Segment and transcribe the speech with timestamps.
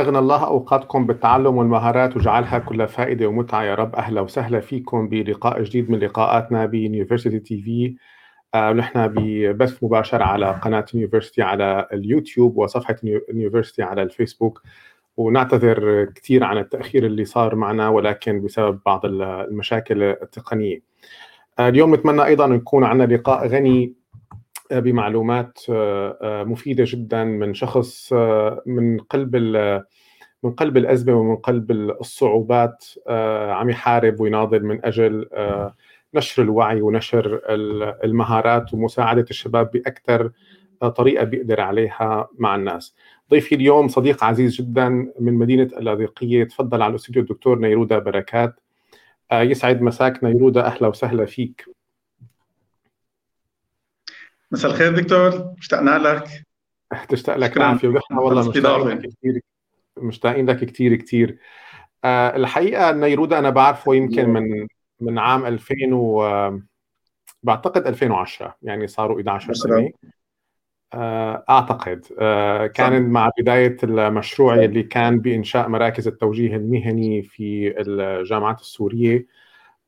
[0.00, 3.62] أغنى الله أوقاتكم بالتعلم والمهارات وجعلها كلها فائدة ومتعة.
[3.62, 7.96] يا رب أهلا وسهلا فيكم بلقاء جديد من لقاءاتنا ب University TV.
[8.72, 14.62] نحن ببث مباشر على قناة University على اليوتيوب وصفحة University على الفيسبوك.
[15.16, 20.82] ونعتذر كثير عن التأخير اللي صار معنا ولكن بسبب بعض المشاكل التقنية.
[21.60, 23.99] اليوم نتمنى أيضا يكون عندنا لقاء غني
[24.72, 25.58] بمعلومات
[26.22, 28.12] مفيدة جدا من شخص
[28.66, 29.36] من قلب
[30.42, 32.84] من قلب الأزمة ومن قلب الصعوبات
[33.50, 35.28] عم يحارب ويناضل من أجل
[36.14, 37.40] نشر الوعي ونشر
[38.04, 40.30] المهارات ومساعدة الشباب بأكثر
[40.96, 42.94] طريقة بيقدر عليها مع الناس.
[43.30, 44.88] ضيفي اليوم صديق عزيز جدا
[45.20, 48.60] من مدينة اللاذقية تفضل على الأستوديو الدكتور نيرودا بركات.
[49.32, 51.79] يسعد مساك نيرودا أهلا وسهلا فيك.
[54.50, 55.54] مساء الخير دكتور.
[55.58, 56.44] مشتاقنا لك.
[57.08, 59.40] تشتاق لك العافيه ونحن والله مشتاقين لك كثير
[59.96, 61.38] مشتاقين لك كثير كثير
[62.04, 64.66] أه الحقيقة نيرودا أنا بعرفه يمكن من
[65.00, 66.22] من عام 2000 و
[67.42, 69.90] بعتقد 2010 يعني صاروا 11 سنة.
[70.94, 72.06] أه أعتقد.
[72.18, 79.26] أه كان مع بداية المشروع اللي كان بإنشاء مراكز التوجيه المهني في الجامعات السورية.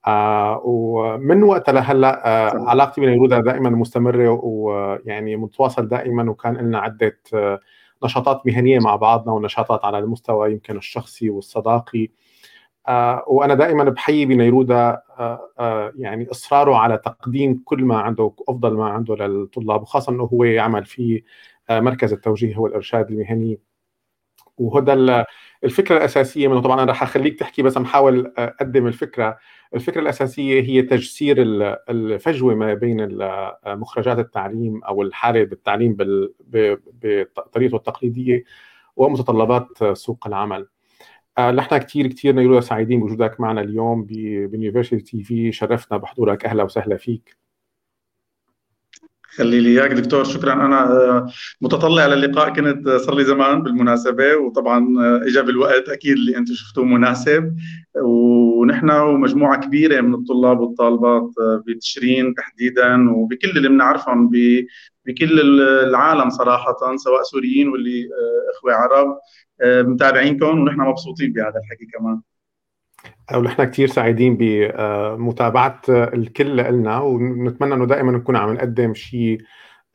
[0.07, 7.21] آه ومن وقتها لهلأ آه علاقتي بنيرودا دائما مستمرة ويعني متواصل دائما وكان لنا عدة
[7.35, 7.61] آه
[8.05, 12.09] نشاطات مهنية مع بعضنا ونشاطات على المستوى يمكن الشخصي والصداقي.
[12.89, 18.77] آه وأنا دائما بحيي بنيرودا آه آه يعني إصراره على تقديم كل ما عنده أفضل
[18.77, 21.23] ما عنده للطلاب وخاصة إنه هو يعمل في
[21.71, 23.59] مركز التوجيه والإرشاد المهني.
[24.59, 25.25] وهذا
[25.65, 26.61] الفكرة الأساسية منه.
[26.61, 29.39] طبعا أنا رح أخليك تحكي بس محاول أقدم الفكرة.
[29.75, 31.37] الفكرة الأساسية هي تجسير
[31.91, 33.19] الفجوة ما بين
[33.67, 35.97] مخرجات التعليم أو الحالة بالتعليم
[37.37, 38.45] بطريقته التقليدية
[38.97, 40.69] ومتطلبات سوق العمل.
[41.39, 45.53] نحن كثير كثير سعيدين بوجودك معنا اليوم ب University TV.
[45.53, 46.45] شرفنا بحضورك.
[46.45, 47.42] أهلا وسهلا فيك.
[49.37, 49.93] خلي لي إياك.
[49.93, 50.53] دكتور شكرا.
[50.53, 51.27] أنا
[51.61, 52.53] متطلع للقاء.
[52.53, 54.87] كنت صار لي زمان بالمناسبة وطبعا
[55.27, 57.57] اجى بالوقت أكيد اللي أنتم شفتوه مناسب.
[58.05, 61.31] ونحن ومجموعة كبيرة من الطلاب والطالبات
[61.67, 64.31] بتشرين تحديدا وبكل اللي بنعرفهم
[65.07, 68.09] بكل العالم صراحة سواء سوريين واللي
[68.57, 69.19] إخوة عرب
[69.65, 72.21] متابعينكم ونحن مبسوطين بهذا الحكي كمان.
[73.35, 79.41] ونحن كثير سعيدين بمتابعة الكل لنا ونتمنى إنه دائما نكون عم نقدم شيء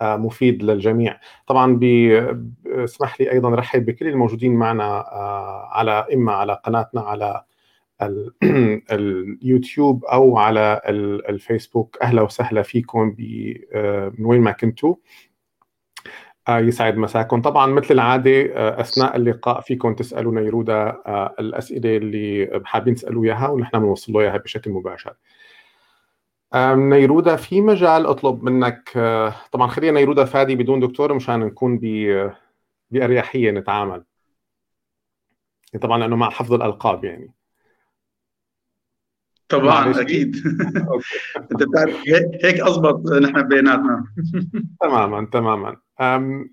[0.01, 1.19] مفيد للجميع.
[1.47, 1.79] طبعا
[2.65, 5.05] اسمح لي أيضا رحب بكل الموجودين معنا
[5.71, 7.43] على إما على قناتنا على
[8.91, 10.81] اليوتيوب أو على
[11.29, 11.97] الفيسبوك.
[12.01, 13.15] أهلا وسهلا فيكم
[14.17, 14.95] من وين ما كنتوا.
[16.49, 18.31] يسعد مساكم طبعا مثل العادة
[18.81, 21.01] أثناء اللقاء فيكم تسألوا نيرودا
[21.39, 25.13] الأسئلة اللي حابين تسألوا إياها ونحن بنوصل له إياها بشكل مباشر.
[26.55, 28.89] نيرودا في مجال أطلب منك
[29.51, 31.79] طبعا خلينا نيرودا فادي بدون دكتور مشان نكون
[32.91, 34.03] بأريحية نتعامل.
[35.81, 37.36] طبعا لأنه مع حفظ الألقاب يعني.
[39.49, 40.35] طبعا أكيد.
[41.51, 41.95] أنت بتعرف
[42.43, 44.03] هيك اضبط نحن بيناتنا.
[44.81, 45.77] تماما تماما.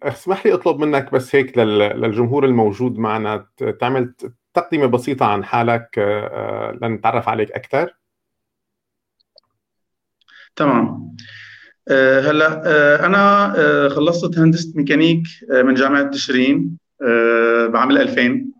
[0.03, 3.47] اسمح لي أطلب منك بس هيك للجمهور الموجود معنا
[3.81, 4.15] تعمل
[4.55, 5.99] تقدمه بسيطة عن حالك
[6.83, 7.95] لنتعرف عليك أكثر
[10.57, 11.17] تمام.
[11.91, 13.53] هلأ أنا
[13.89, 16.79] خلصت هندسة ميكانيك من جامعة تشرين
[17.69, 18.54] بعام 2000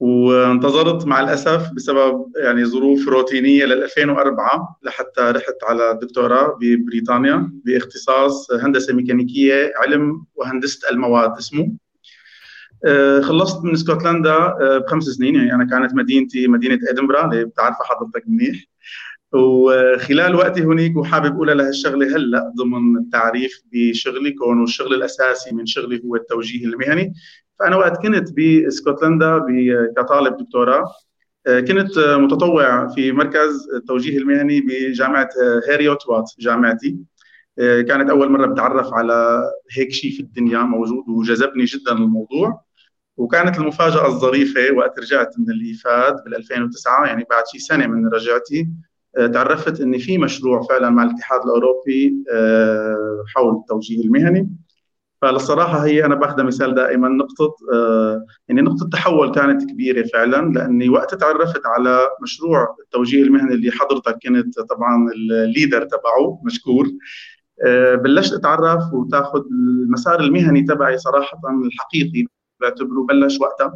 [0.00, 8.50] وانتظرت مع الأسف بسبب يعني ظروف روتينية لل 2004 لحتى رحت على الدكتوراه ببريطانيا باختصاص
[8.52, 11.72] هندسة ميكانيكية علم وهندسة المواد اسمه.
[13.22, 18.64] خلصت من اسكتلندا بخمس سنين يعني أنا كانت مدينتي مدينة أدنبرا اللي بتعرفها حضرتك منيح.
[19.32, 26.02] وخلال وقتي هناك وحابب أقول لهالشغله هلأ ضمن التعريف بشغلي كونه الشغل الأساسي من شغلي
[26.04, 27.12] هو التوجيه المهني.
[27.58, 29.46] فأنا وقت كنت باسكتلندا
[29.96, 30.84] كطالب دكتوراه
[31.46, 35.28] كنت متطوع في مركز التوجيه المهني بجامعة
[35.70, 36.96] هاريوت وات جامعتي.
[37.58, 39.42] كانت أول مرة بتعرف على
[39.76, 42.60] هيك شيء في الدنيا موجود وجذبني جدا الموضوع.
[43.16, 48.68] وكانت المفاجأة الظريفة وقت رجعت من الايفاد بال 2009 يعني بعد شيء سنة من رجعتي
[49.32, 52.14] تعرفت ان في مشروع فعلا مع الاتحاد الأوروبي
[53.34, 54.50] حول التوجيه المهني.
[55.32, 57.08] فالصراحه هي أنا باخذها مثال دائما.
[57.08, 57.56] نقطة
[58.48, 64.18] يعني نقطة تحول كانت كبيرة فعلا لأني وقت تعرفت على مشروع التوجيه المهني اللي حضرتك
[64.22, 66.86] كنت طبعا الليدر تبعه مشكور.
[67.94, 72.26] بلشت أتعرف وتاخذ المسار المهني تبعي صراحة الحقيقي
[72.60, 73.74] بعتبره بلش وقتها.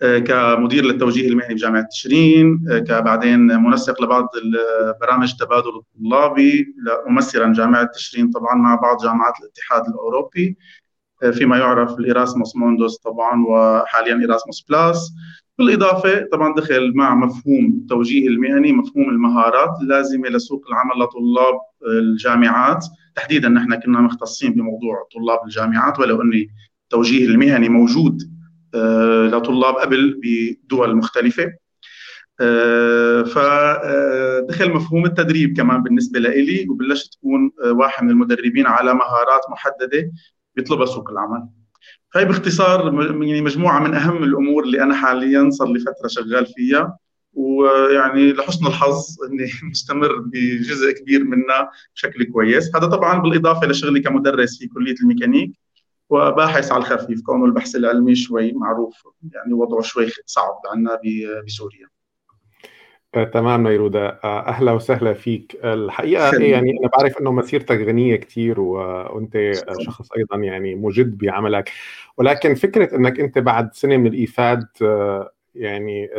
[0.00, 6.74] كمدير للتوجيه المهني بجامعة تشرين كبعدين منسق لبعض البرامج التبادل الطلابي
[7.08, 10.56] ممثلا جامعة تشرين طبعا مع بعض جامعات الاتحاد الأوروبي.
[11.32, 15.12] فيما يعرف الإراسموس موندوس طبعا وحاليا إراسموس بلاس.
[15.58, 21.54] بالإضافة طبعا دخل مع مفهوم التوجيه المهني مفهوم المهارات اللازمة لسوق العمل لطلاب
[21.86, 22.86] الجامعات.
[23.14, 26.46] تحديدا نحن كنا مختصين بموضوع طلاب الجامعات ولو أن
[26.84, 28.43] التوجيه المهني موجود آه،
[29.32, 31.52] لطلاب قبل بدول مختلفة.
[32.40, 40.10] آه، فدخل مفهوم التدريب كمان بالنسبة لي وبلشت تكون واحد من المدربين على مهارات محددة
[40.56, 41.48] بيطلبها سوق العمل.
[42.14, 42.94] هاي باختصار
[43.24, 46.98] يعني مجموعة من أهم الأمور اللي أنا حاليا صار لي فترة شغال فيها.
[47.32, 52.76] ويعني لحسن الحظ إني مستمر بجزء كبير منها بشكل كويس.
[52.76, 55.52] هذا طبعا بالإضافة لشغلي كمدرس في كلية الميكانيك.
[56.10, 61.00] وباحث على الخفيف كونه البحث العلمي شوي معروف يعني وضعه شوي صعب عندنا
[61.46, 61.86] بسوريا.
[63.14, 65.60] آه، تمام نيرودا آه، أهلا وسهلا فيك.
[65.64, 71.70] الحقيقة يعني أنا بعرف إنه مسيرتك غنية كثير وأنت شخص أيضا يعني مجد بعملك.
[72.16, 76.10] ولكن فكرة إنك أنت بعد سنة من الإيفاد آه، يعني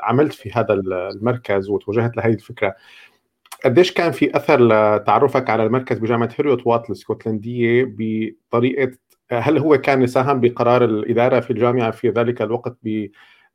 [0.00, 2.74] عملت في هذا المركز وتوجهت لهذه الفكرة
[3.64, 8.98] قديش كان في أثر لتعرفك على المركز بجامعة Heriot-Watt الاسكتلنديه بطريقة
[9.30, 13.06] هل هو كان ساهم بقرار الإدارة في الجامعة في ذلك الوقت ب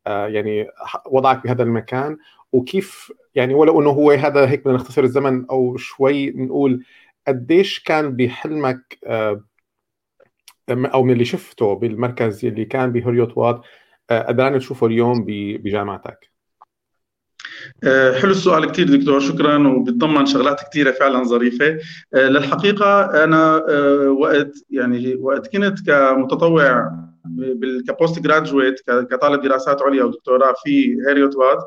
[0.07, 0.67] يعني
[1.11, 2.17] وضعك بهذا المكان؟
[2.51, 6.85] وكيف يعني ولو إنه هو هذا هيك بدنا نختصر الزمن أو شوي نقول
[7.27, 9.43] قديش كان بحلمك آه،
[10.69, 13.61] أو من اللي شفته بالمركز اللي كان ب Heriot-Watt
[14.09, 16.32] آه، قدران تشوفه اليوم بجامعتك؟ آه،
[18.21, 21.77] حلو السؤال كثير دكتور شكرا وبتضمن شغلات كثيره فعلا ظريفة.
[22.13, 23.55] للحقيقة أنا
[24.09, 26.91] وقت يعني وقت كنت كمتطوع
[27.87, 31.57] ك postgraduate كطالب دراسات عليا ودكتوراه في Heriot-Watt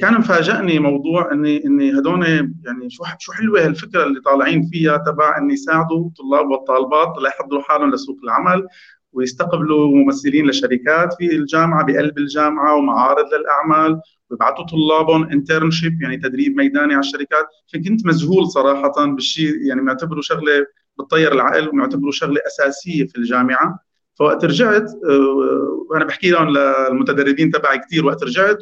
[0.00, 5.38] كان مفاجئني موضوع إني إني هدول يعني شو شو حلوة هالفكرة اللي طالعين فيها تبع
[5.38, 8.66] ان يساعدوا الطلاب والطالبات ليحضروا حالهم لسوق العمل.
[9.14, 14.00] ويستقبلوا ممثلين لشركات في الجامعة بقلب الجامعة ومعارض للأعمال
[14.30, 17.46] ويبعثوا طلابهم internship يعني تدريب ميداني على الشركات.
[17.72, 20.66] فكنت مذهول صراحة بالشيء يعني معتبره شغلة
[20.98, 23.78] بتطير العقل ومعتبره شغلة أساسية في الجامعة.
[24.18, 28.58] فوقت رجعت آه، وأنا بحكي لهم للمتدربين تبعي كثير وقت رجعت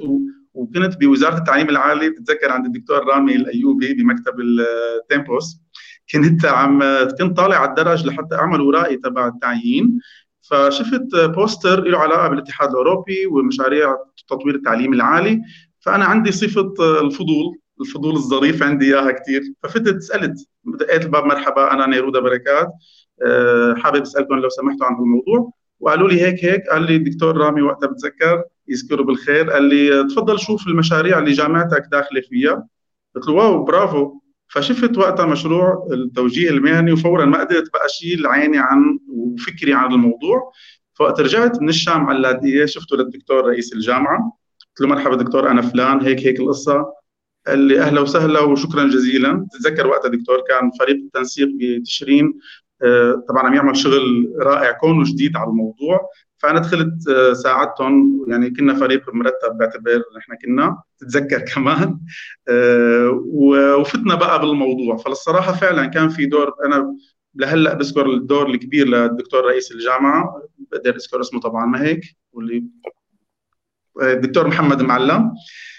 [0.54, 5.56] وكنت بوزارة التعليم العالي بتذكر عند الدكتور رامي الأيوبي بمكتب ال Tempus
[6.12, 6.82] كنت عم
[7.18, 9.98] كنت طالع على الدرج لحتى أعمل ورائي تبع التعيين.
[10.52, 13.96] فشفت بوستر له علاقة بالاتحاد الأوروبي ومشاريع
[14.28, 15.42] تطوير التعليم العالي
[15.80, 21.86] فأنا عندي صفة الفضول الفضول الظريف عندي إياها كثير ففتت سألت دقيت الباب مرحبا أنا
[21.86, 22.68] نيرودا بركات
[23.22, 25.52] أه، حابب أسألكم لو سمحتوا عن الموضوع.
[25.80, 30.38] وقالوا لي هيك هيك قال لي الدكتور رامي وقتها بتذكر يذكره بالخير قال لي تفضل
[30.38, 32.66] شوف المشاريع اللي جامعتك داخلة فيها.
[33.14, 34.21] قلت له واو برافو.
[34.52, 40.52] فشفت وقتها مشروع التوجيه المهني وفورا ما قدرت بقى أشيل عيني عن وفكري عن الموضوع.
[40.94, 44.38] فوقت رجعت من الشام على اللاذقيه شفته للدكتور رئيس الجامعة.
[44.60, 46.92] قلت له مرحبا دكتور أنا فلان هيك هيك القصة.
[47.46, 49.46] قال لي أهلا وسهلا وشكرا جزيلا.
[49.52, 52.38] تتذكر وقتها دكتور كان فريق التنسيق بتشرين
[52.82, 56.00] آه، طبعا عم يعمل شغل رائع كونه جديد على الموضوع.
[56.42, 58.24] فأنا دخلت آه، ساعدتهم.
[58.28, 61.98] يعني كنا فريق مرتب بعتبر نحن كنا تتذكر كمان.
[62.48, 64.96] آه، وفتنا بقى بالموضوع.
[64.96, 66.96] فالصراحة فعلا كان في دور أنا
[67.34, 70.42] لهلأ بذكر الدور الكبير للدكتور رئيس الجامعة.
[70.58, 72.00] بقدر أذكر اسمه طبعا ما هيك؟
[72.32, 72.64] واللي
[74.02, 75.30] الدكتور محمد معلم.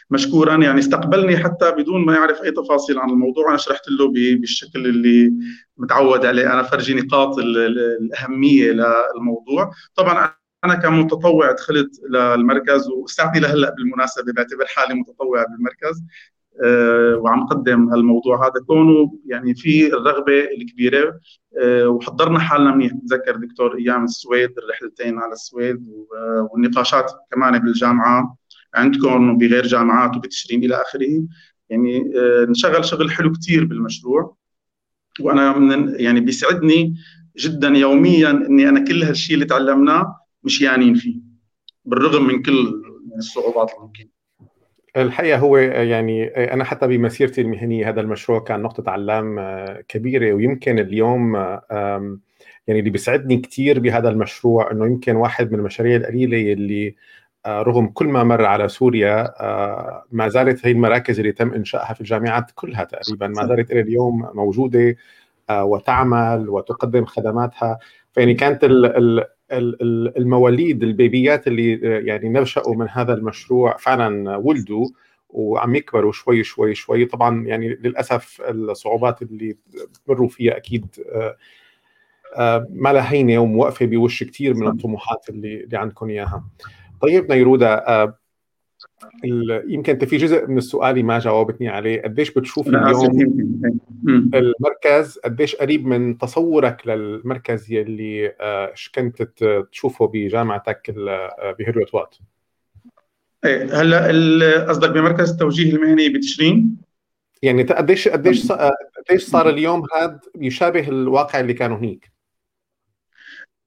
[0.09, 3.49] مشكورا يعني استقبلني حتى بدون ما يعرف أي تفاصيل عن الموضوع.
[3.49, 5.33] أنا شرحت له بالشكل اللي
[5.77, 6.53] متعود عليه.
[6.53, 9.71] أنا فرجي نقاط الأهمية للموضوع.
[9.95, 16.03] طبعا أنا كمتطوع دخلت للمركز وساعتني لهلا بالمناسبة بعتبر حالي متطوع بالمركز.
[16.65, 18.47] أه وعم قدم هالموضوع.
[18.47, 21.19] هذا كونه يعني في الرغبة الكبيرة.
[21.61, 22.93] أه وحضرنا حالنا منيح.
[22.93, 25.87] بتذكر دكتور أيام السويد الرحلتين على السويد
[26.51, 28.37] والنقاشات كمان بالجامعة.
[28.75, 31.27] عندكم وبغير جامعات وبتشرين إلى آخره.
[31.69, 32.13] يعني
[32.49, 34.37] نشغل شغل حلو كثير بالمشروع.
[35.19, 36.95] وأنا من يعني بيسعدني
[37.37, 41.15] جدا يوميا إني أنا كل هالشيء اللي تعلمناه مشيانين فيه
[41.85, 42.81] بالرغم من كل
[43.17, 44.07] الصعوبات الممكنه
[44.97, 49.39] الحقيقة هو يعني أنا حتى بمسيرتي المهنية هذا المشروع كان نقطة علام
[49.87, 51.35] كبيرة ويمكن اليوم
[52.67, 56.95] يعني اللي بيسعدني كثير بهذا المشروع إنه يمكن واحد من المشاريع القليلة اللي
[57.47, 59.33] رغم كل ما مر على سوريا
[60.11, 64.29] ما زالت هي المراكز اللي تم إنشائها في الجامعات كلها تقريبا ما زالت إلى اليوم
[64.33, 64.95] موجودة
[65.51, 67.79] وتعمل وتقدم خدماتها.
[68.11, 68.65] فيعني كانت
[69.51, 71.73] المواليد البيبيات اللي
[72.07, 74.87] يعني نشأوا من هذا المشروع فعلا ولدوا
[75.29, 79.57] وعم يكبروا شوي شوي شوي طبعا يعني للأسف الصعوبات اللي
[80.07, 80.85] بمروا فيها أكيد
[82.69, 86.43] ما لها هينة وموقفة بوش كثير من الطموحات اللي اللي عندكم إياها.
[87.01, 88.13] طيب نيرودا
[89.67, 92.01] يمكن أنت في جزء من السؤال ما جاوبتني عليه.
[92.01, 93.53] قديش بتشوف اليوم
[94.07, 98.35] المركز؟ قديش قريب من تصورك للمركز يلي
[98.95, 99.23] كنت
[99.71, 100.91] تشوفه بجامعتك
[101.59, 102.15] بهيروت وات؟
[103.45, 106.77] إيه هلأ قصدك بمركز التوجيه المهني بتشرين؟
[107.41, 108.51] يعني قديش قديش
[109.09, 112.12] قديش صار اليوم هذا يشابه الواقع اللي كانوا هنيك؟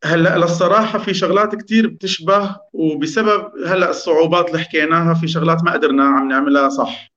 [0.04, 6.04] هلأ للصراحة في شغلات كثير بتشبه وبسبب هلأ الصعوبات اللي حكيناها في شغلات ما قدرنا
[6.04, 7.12] عم نعملها صح.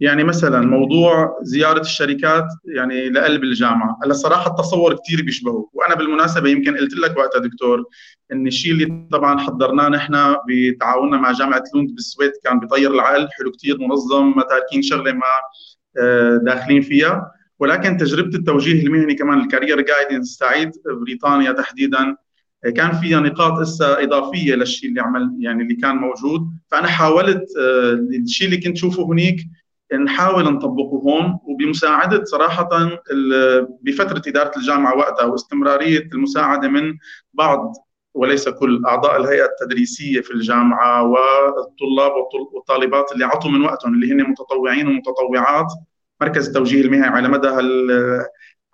[0.00, 3.98] يعني مثلا موضوع زيارة الشركات يعني لقلب الجامعة.
[4.04, 7.84] هلأ الصراحه التصور كثير بيشبهه وأنا بالمناسبة يمكن قلت لك وقتها دكتور
[8.32, 13.50] إن الشيء اللي طبعا حضرناه نحن بتعاوننا مع جامعة لوند بالسويد كان بيطير العقل حلو
[13.50, 15.22] كثير منظم ما تاركين شغلة ما
[15.98, 17.33] آه، داخلين فيها.
[17.58, 22.16] ولكن تجربة التوجيه المهني كمان ال career guidance تاعيت بريطانيا تحديدا.
[22.76, 26.48] كان فيها نقاط إسا إضافية للشيء اللي عمل يعني اللي كان موجود.
[26.70, 27.92] فأنا حاولت آه،
[28.22, 29.36] الشيء اللي كنت شوفه هنيك
[30.04, 31.38] نحاول نطبقه هون.
[31.44, 32.68] وبمساعدة صراحة
[33.82, 36.94] بفترة إدارة الجامعة وقتها واستمرارية المساعدة من
[37.34, 37.72] بعض
[38.14, 42.12] وليس كل أعضاء الهيئة التدريسية في الجامعة والطلاب
[42.54, 45.72] والطالبات اللي عطوا من وقتهم اللي هن متطوعين ومتطوعات.
[46.24, 47.48] مركز التوجيه المهني على مدى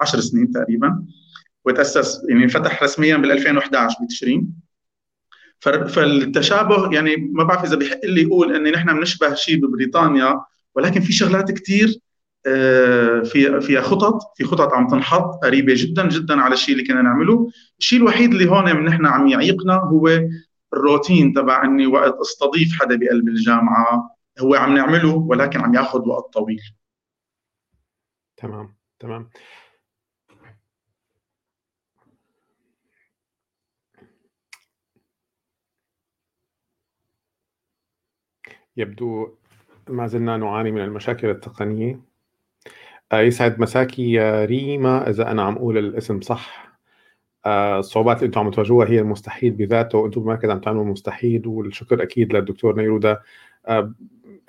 [0.01, 1.05] عشر سنين تقريبا
[1.65, 4.53] وتأسس يعني فتح رسميا بال 2011 بتشرين
[5.61, 10.41] فالتشابه يعني ما بعرف إذا بحق لي أقول إن نحن بنشبه شيء ببريطانيا
[10.75, 12.01] ولكن في شغلات كثير
[12.47, 17.03] آه، في فيها خطط في خطط عم تنحط قريبة جدا جدا على الشيء اللي كنا
[17.03, 17.51] نعمله.
[17.79, 20.21] الشيء الوحيد اللي هون نحن عم يعيقنا هو
[20.73, 26.33] الروتين تبع إني وقت أستضيف حدا بقلب الجامعة هو عم نعمله ولكن عم ياخذ وقت
[26.33, 26.61] طويل.
[28.41, 29.31] تمام تمام.
[38.77, 39.35] يبدو
[39.89, 42.01] ما زلنا نعاني من المشاكل التقنية.
[43.13, 46.71] آه، يسعد مساكي يا ريما إذا أنا عم أقول الاسم صح.
[47.47, 52.03] آه، الصعوبات اللي أنتم عم تواجهوها هي المستحيل بذاته وأنتم بمركز عم تعملوا المستحيل والشكر
[52.03, 53.21] أكيد للدكتور نيرودا
[53.67, 53.95] آه،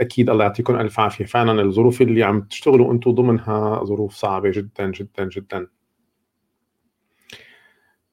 [0.01, 1.25] أكيد الله يعطيكم ألف عافية.
[1.25, 5.67] فعلا الظروف اللي عم تشتغلوا أنتم ضمنها ظروف صعبة جدا جدا جدا.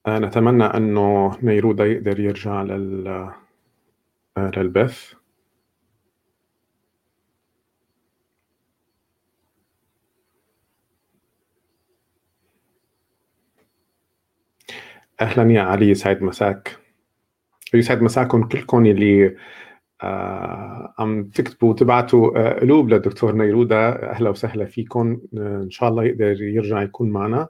[0.08, 3.32] نتمنى أنه نيرودا يقدر يرجع لل
[4.38, 5.14] للبث.
[15.20, 16.78] أهلا يا علي يسعد مساك.
[17.74, 19.36] يسعد مساكم كلكم اللي
[20.98, 26.42] عم تكتبوا وتبعتوا آه، قلوب للدكتور نيرودا أهلا وسهلا فيكم آه، إن شاء الله يقدر
[26.42, 27.48] يرجع يكون معنا.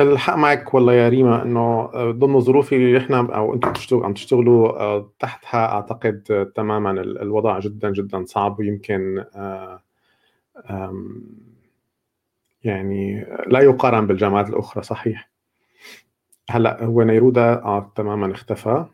[0.00, 1.60] الحق معك والله يا ريما إنه
[1.94, 7.58] آه، ضمن الظروف اللي إحنا أو أنتم بتشتغلوا عم تشتغلوا آه، تحتها أعتقد تماما الوضع
[7.58, 9.82] جدا جدا صعب ويمكن آه،
[12.64, 15.30] يعني لا يقارن بالجامعات الأخرى صحيح.
[16.50, 18.84] هلأ هو نيرودا آه تماما اختفى.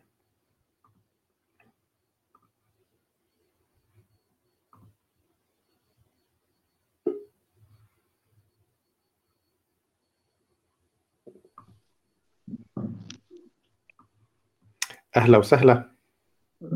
[15.16, 15.90] أهلا وسهلا.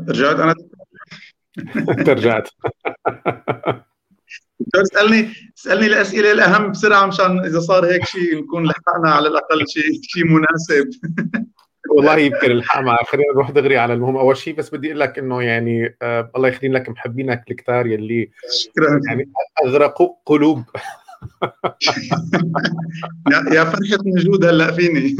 [0.09, 0.55] رجعت أنا؟
[1.99, 2.49] انت رجعت.
[4.59, 9.67] دكتور اسألني اسألني الأسئلة الأهم بسرعة مشان إذا صار هيك شيء نكون لحقنا على الأقل
[9.67, 10.89] شيء شيء مناسب.
[11.95, 14.17] والله يمكن الحق معك خلينا نروح دغري على المهم.
[14.17, 18.29] أول شيء بس بدي أقول لك إنه يعني آه الله يخلي لك محبينك الكتار يلي
[18.63, 18.99] شكرا.
[19.07, 19.31] يعني
[19.65, 20.63] اغرقوا قلوب.
[23.51, 25.15] يا فرحة وجود هلأ فيني.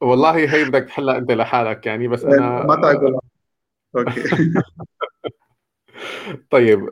[0.00, 3.18] والله هي بدك تحلها انت لحالك يعني بس أنا ما تعقل
[3.96, 4.22] أوكي.
[6.50, 6.90] طيب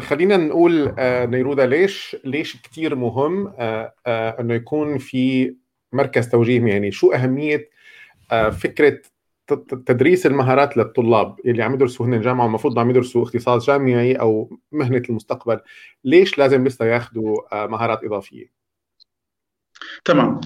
[0.00, 5.54] خلينا نقول آه، نيرودا ليش ليش كثير مهم آه، آه، إنه يكون في
[5.92, 7.70] مركز توجيه يعني شو أهمية
[8.52, 8.98] فكرة
[9.86, 15.02] تدريس المهارات للطلاب اللي عم يدرسوا هن الجامعة والمفروض عم يدرسوا اختصاص جامعي أو مهنة
[15.08, 15.60] المستقبل؟
[16.04, 18.61] ليش لازم لسه ياخذوا مهارات إضافية؟
[20.04, 20.40] تمام.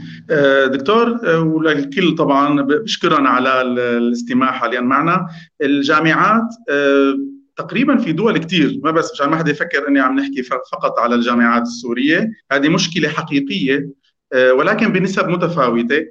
[0.66, 5.26] دكتور وللكل طبعا بشكرا على الاستماع حاليا معنا.
[5.62, 6.48] الجامعات
[7.56, 11.14] تقريبا في دول كثير ما بس مشان ما حدا يفكر إني عم نحكي فقط على
[11.14, 12.30] الجامعات السورية.
[12.52, 13.88] هذه مشكلة حقيقية
[14.34, 16.06] ولكن بنسب متفاوتة.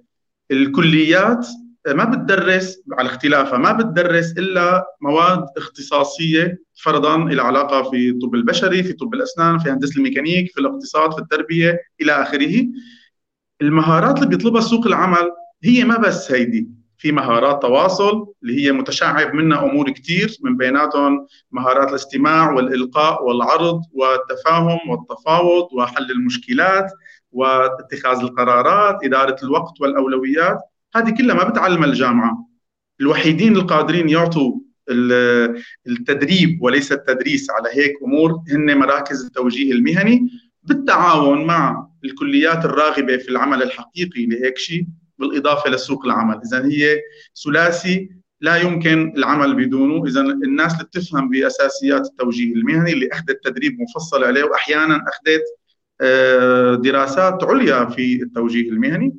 [0.52, 1.48] الكليات
[1.88, 8.94] ما بتدرس على اختلافها ما بتدرس إلا مواد اختصاصية فرضا العلاقه في الطب البشري في
[8.94, 12.68] طب الأسنان في هندسة الميكانيك في الاقتصاد في التربية إلى آخره.
[13.62, 15.32] المهارات اللي بيطلبها سوق العمل
[15.64, 21.28] هي ما بس هيدي في مهارات تواصل اللي هي متشعب منها أمور كثير من بيناتهم
[21.52, 26.92] مهارات الاستماع والإلقاء والعرض والتفاهم والتفاوض وحل المشكلات
[27.32, 30.60] واتخاذ القرارات إدارة الوقت والأولويات
[30.96, 32.48] هذه كلها ما بتعلمها الجامعة.
[33.02, 34.60] الوحيدين القادرين يعطوا
[35.88, 40.30] التدريب وليس التدريس على هيك أمور هن مراكز التوجيه المهني.
[40.66, 44.86] بالتعاون مع الكليات الراغبة في العمل الحقيقي لهيك شيء
[45.20, 47.00] بالإضافة لسوق العمل، اذا هي
[47.44, 48.10] ثلاثي
[48.42, 54.24] لا يمكن العمل بدونه، اذا الناس اللي بتفهم بأساسيات التوجيه المهني اللي أخذت تدريب مفصل
[54.24, 55.44] عليه واحيانا أخذت
[56.02, 59.16] آه، دراسات عليا في التوجيه المهني.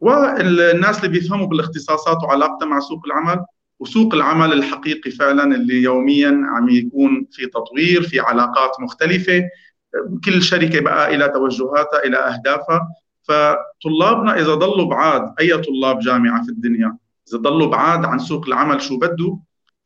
[0.00, 3.44] والناس اللي بيفهموا بالاختصاصات وعلاقتها مع سوق العمل
[3.80, 9.42] وسوق العمل الحقيقي فعلا اللي يوميا عم يكون في تطوير في علاقات مختلفة.
[10.24, 12.88] كل شركة بقى إلى توجهاتها إلى أهدافها.
[13.22, 16.96] فطلابنا إذا ضلوا بعاد أي طلاب جامعة في الدنيا
[17.28, 19.38] إذا ضلوا بعاد عن سوق العمل شو بده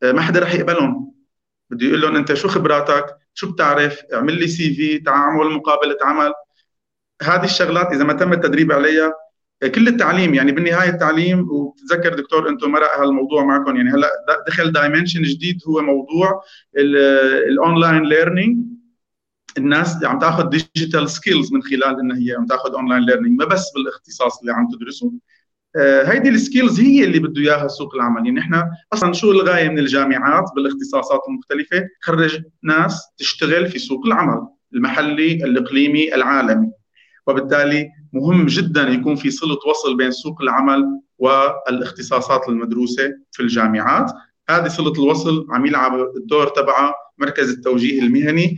[0.03, 1.11] ما حدا رح يقبلهم.
[1.69, 6.33] بده يقول لهم أنت شو خبراتك؟ شو بتعرف؟ اعمل لي سي في تعامل مقابلة عمل.
[7.23, 9.13] هذه الشغلات إذا ما تم التدريب عليها
[9.75, 14.09] كل التعليم يعني بالنهاية التعليم وبتذكر دكتور أنتم مرق هالموضوع معكم يعني هلأ
[14.47, 16.43] دخل dimension جديد هو موضوع
[17.47, 18.65] ال online learning
[19.57, 23.71] الناس عم تاخذ digital skills من خلال إنها هي عم تاخذ online learning ما بس
[23.75, 25.13] بالاختصاص اللي عم تدرسه.
[25.75, 28.25] آه، هيدي ال skills هي اللي بده إياها سوق العمل.
[28.25, 34.47] يعني إحنا أصلا شو الغاية من الجامعات بالاختصاصات المختلفة؟ تخرج ناس تشتغل في سوق العمل
[34.73, 36.71] المحلي الإقليمي العالمي.
[37.27, 40.85] وبالتالي مهم جدا يكون في صله وصل بين سوق العمل
[41.17, 44.11] والاختصاصات المدروسة في الجامعات.
[44.49, 48.57] هذه صله الوصل عم يلعب الدور تبعها مركز التوجيه المهني.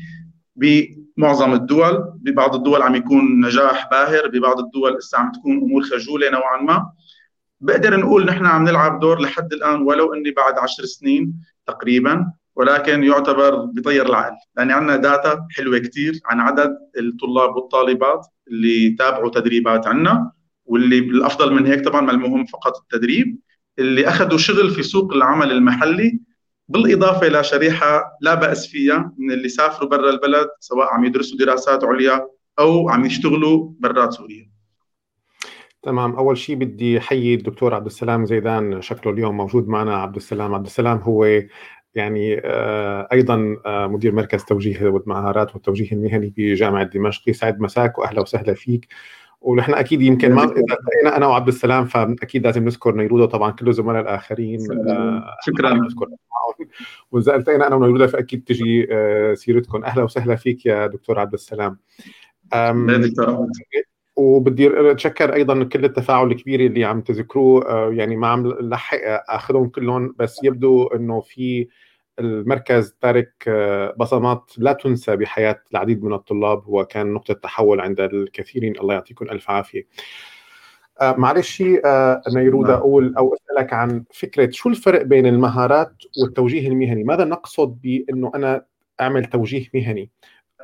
[0.55, 6.29] بمعظم الدول ببعض الدول عم يكون نجاح باهر ببعض الدول لسه عم تكون أمور خجولة
[6.29, 6.91] نوعا ما.
[7.61, 11.33] بقدر نقول نحن عم نلعب دور لحد الآن ولو إني بعد عشر سنين
[11.67, 14.35] تقريبا ولكن يعتبر بطير العقل.
[14.57, 20.31] لأن عندنا داتا حلوة كثير عن عدد الطلاب والطالبات اللي تابعوا تدريبات عنا
[20.65, 23.37] واللي بالأفضل من هيك طبعا ما المهم فقط التدريب.
[23.79, 26.19] اللي أخذوا شغل في سوق العمل المحلي
[26.67, 32.27] بالإضافة لشريحه لا بأس فيها من اللي سافروا برا البلد سواء عم يدرسوا دراسات عليا
[32.59, 34.49] أو عم يشتغلوا برات سوريا.
[35.81, 36.15] تمام.
[36.15, 38.81] أول شيء بدي أحيي الدكتور عبد السلام زيدان.
[38.81, 39.97] شكله اليوم موجود معنا.
[39.97, 41.41] عبد السلام عبد السلام هو
[41.95, 47.29] يعني آه، أيضا آه، مدير مركز توجيه والمهارات والتوجيه المهني بجامعة دمشق.
[47.29, 48.87] يسعد مساك واهلا وسهلا فيك.
[49.43, 53.67] ونحن أكيد يمكن ما إذا التقينا أنا وعبد السلام فأكيد لازم نذكر نيرودا طبعا كل
[53.67, 55.87] الزملاء الآخرين آه، شكرا.
[57.11, 58.87] وإذا التقينا أنا ونيرودا فأكيد تجي
[59.35, 59.83] سيرتكم.
[59.83, 61.77] أهلا وسهلا فيك يا دكتور عبد السلام.
[64.15, 68.97] وبدي أتشكر أيضا كل التفاعل الكبير اللي عم تذكروه يعني ما عم لحق
[69.29, 71.67] آخذهم كلهم بس يبدو إنه في
[72.19, 78.79] المركز تارك آه، بصمات لا تنسى بحياة العديد من الطلاب وكان نقطة تحول عند الكثيرين.
[78.79, 79.87] الله يعطيكم ألف عافية.
[81.01, 82.79] آه، معلش آه، نيرودا نعم.
[82.79, 88.65] أقول أو أسألك عن فكرة شو الفرق بين المهارات والتوجيه المهني؟ ماذا نقصد بأنه أنا
[89.01, 90.09] أعمل توجيه مهني؟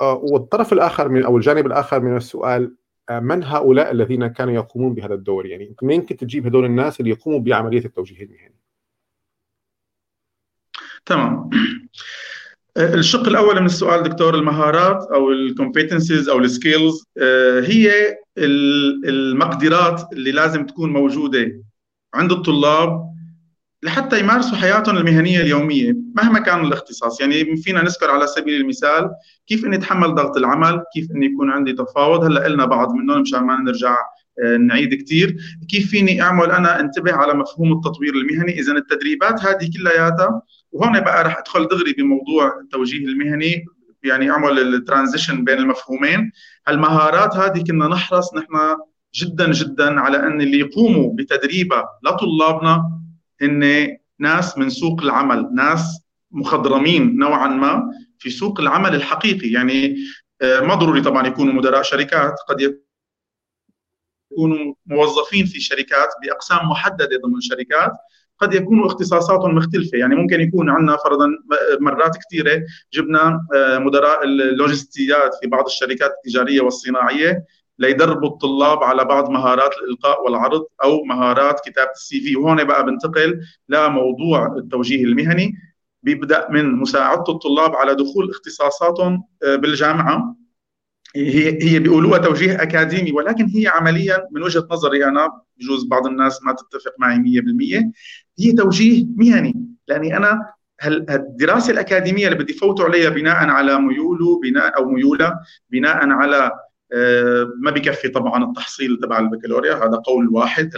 [0.02, 2.76] والطرف الآخر من أو الجانب الآخر من السؤال
[3.10, 7.38] من هؤلاء الذين كانوا يقومون بهذا الدور؟ يعني منين كنت تجيب هدول الناس اللي يقوموا
[7.38, 8.59] بعملية التوجيه المهني.
[11.06, 11.50] تمام.
[12.76, 20.12] الشق الأول من السؤال دكتور المهارات أو ال competences أو ال skills آه، هي المقدرات
[20.12, 21.62] اللي لازم تكون موجودة
[22.14, 23.10] عند الطلاب
[23.82, 27.20] لحتى يمارسوا حياتهم المهنية اليومية مهما كان الاختصاص.
[27.20, 29.10] يعني فينا نذكر على سبيل المثال
[29.46, 32.24] كيف إني أتحمل ضغط العمل كيف إني يكون عندي تفاوض.
[32.24, 33.96] هلأ قلنا بعض منهم مشان ما نرجع
[34.44, 35.36] آه، نعيد كثير
[35.68, 41.24] كيف فيني أعمل أنا انتبه على مفهوم التطوير المهني؟ إذا التدريبات هذه كلياتها وهون بقى
[41.24, 43.64] رح أدخل دغري بموضوع التوجيه المهني
[44.04, 46.32] يعني أعمل الترانزيشن بين المفهومين.
[46.68, 48.76] المهارات هذه كنا نحرص نحن
[49.14, 53.00] جدا جدا على أن اللي يقوموا بتدريبها لطلابنا
[53.42, 59.48] هن ناس من سوق العمل ناس مخضرمين نوعا ما في سوق العمل الحقيقي.
[59.52, 59.96] يعني
[60.42, 62.76] آه، ما ضروري طبعا يكونوا مدراء شركات قد
[64.32, 67.92] يكونوا موظفين في شركات بأقسام محددة ضمن شركات.
[68.40, 69.98] قد يكونوا اختصاصاتهم مختلفة.
[69.98, 71.28] يعني ممكن يكون عندنا فرضا
[71.80, 77.44] مرات كثيرة جبنا آه، مدراء اللوجستيات في بعض الشركات التجارية والصناعية
[77.78, 82.36] ليدربوا الطلاب على بعض مهارات الإلقاء والعرض أو مهارات كتابة السي في.
[82.36, 85.52] وهون بقى بنتقل لموضوع التوجيه المهني.
[86.02, 90.36] بيبدأ من مساعدة الطلاب على دخول اختصاصاتهم آه، بالجامعة.
[91.16, 96.42] هي هي بيقولوها توجيه أكاديمي ولكن هي عمليا من وجهة نظري أنا بجوز بعض الناس
[96.42, 97.92] ما تتفق معي 100%
[98.40, 99.66] هي توجيه مهني.
[99.88, 100.52] لأني أنا
[100.86, 105.38] الدراسة الأكاديمية اللي بدي فوتوا عليها بناء على ميوله بناء أو ميولة
[105.70, 106.50] بناء على
[106.92, 110.70] آه، ما بكفي طبعا التحصيل تبع البكالوريا هذا قول واحد.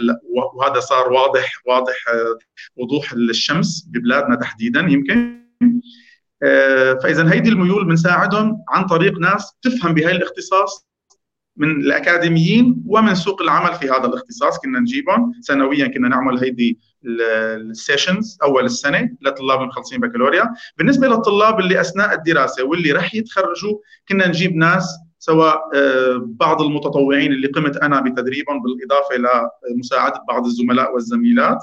[0.53, 2.37] وهذا صار واضح واضح آه،
[2.75, 5.43] وضوح الشمس ببلادنا تحديدا يمكن.
[6.43, 10.87] آه، فاذا هيدي الميول بنساعدهم عن طريق ناس تفهم بهي الاختصاص.
[11.57, 14.59] من الأكاديميين ومن سوق العمل في هذا الاختصاص.
[14.59, 20.53] كنا نجيبهم سنويا كنا نعمل هيدي السيشنز أول السنة لطلاب المخلصين بكالوريا.
[20.77, 27.31] بالنسبة للطلاب اللي أثناء الدراسة واللي رح يتخرجوا كنا نجيب ناس سواء آه، بعض المتطوعين
[27.31, 29.15] اللي قمت أنا بتدريبهم بالإضافة
[29.71, 31.57] لمساعده بعض الزملاء والزميلات.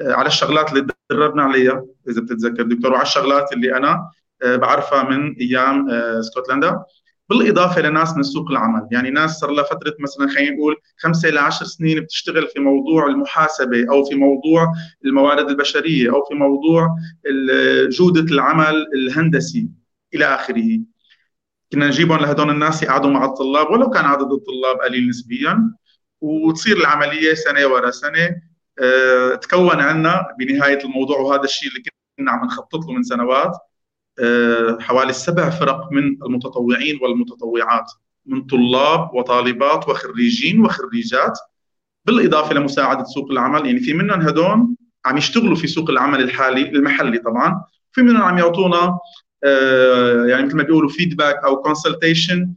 [0.00, 4.10] آه، على الشغلات اللي تدربنا عليها إذا بتتذكر دكتور وعلى الشغلات اللي أنا
[4.42, 6.84] آه، بعرفها من أيام اسكتلندا
[7.28, 11.40] بالإضافة لناس من سوق العمل، يعني ناس صار لها فترة مثلا خلينا نقول خمسة إلى
[11.40, 14.72] عشر سنين بتشتغل في موضوع المحاسبة أو في موضوع
[15.04, 16.96] الموارد البشرية أو في موضوع
[17.88, 19.68] جودة العمل الهندسي
[20.14, 20.80] إلى آخره.
[21.72, 25.72] كنا نجيبهم لهدول الناس يقعدوا مع الطلاب ولو كان عدد الطلاب قليل نسبيا
[26.20, 28.36] وتصير العملية سنة ورا سنة.
[28.78, 31.82] أه تكون عندنا بنهاية الموضوع وهذا الشيء اللي
[32.18, 33.52] كنا عم نخطط له من سنوات.
[34.80, 37.92] حوالي سبع فرق من المتطوعين والمتطوعات
[38.26, 41.38] من طلاب وطالبات وخريجين وخريجات
[42.04, 43.66] بالإضافة لمساعدة سوق العمل.
[43.66, 44.76] يعني في منهم هدول
[45.06, 47.64] عم يشتغلوا في سوق العمل الحالي المحلي طبعا.
[47.92, 48.98] في منهم عم يعطونا
[49.44, 52.54] آه، يعني مثل ما بيقولوا feedback أو consultation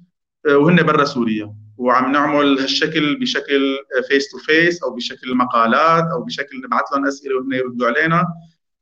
[0.50, 1.54] آه، وهن برا سوريا.
[1.78, 3.78] وعم نعمل هالشكل بشكل
[4.10, 8.26] face to face أو بشكل مقالات أو بشكل نبعث لهم أسئلة وهن يردوا علينا.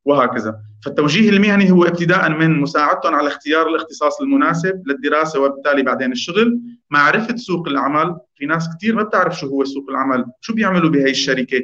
[0.07, 0.59] وهكذا.
[0.85, 6.59] فالتوجيه المهني هو ابتداء من مساعدتهم على اختيار الاختصاص المناسب للدراسة وبالتالي بعدين الشغل.
[6.89, 11.09] معرفة سوق العمل في ناس كثير ما بتعرف شو هو سوق العمل شو بيعملوا بهي
[11.09, 11.63] الشركة.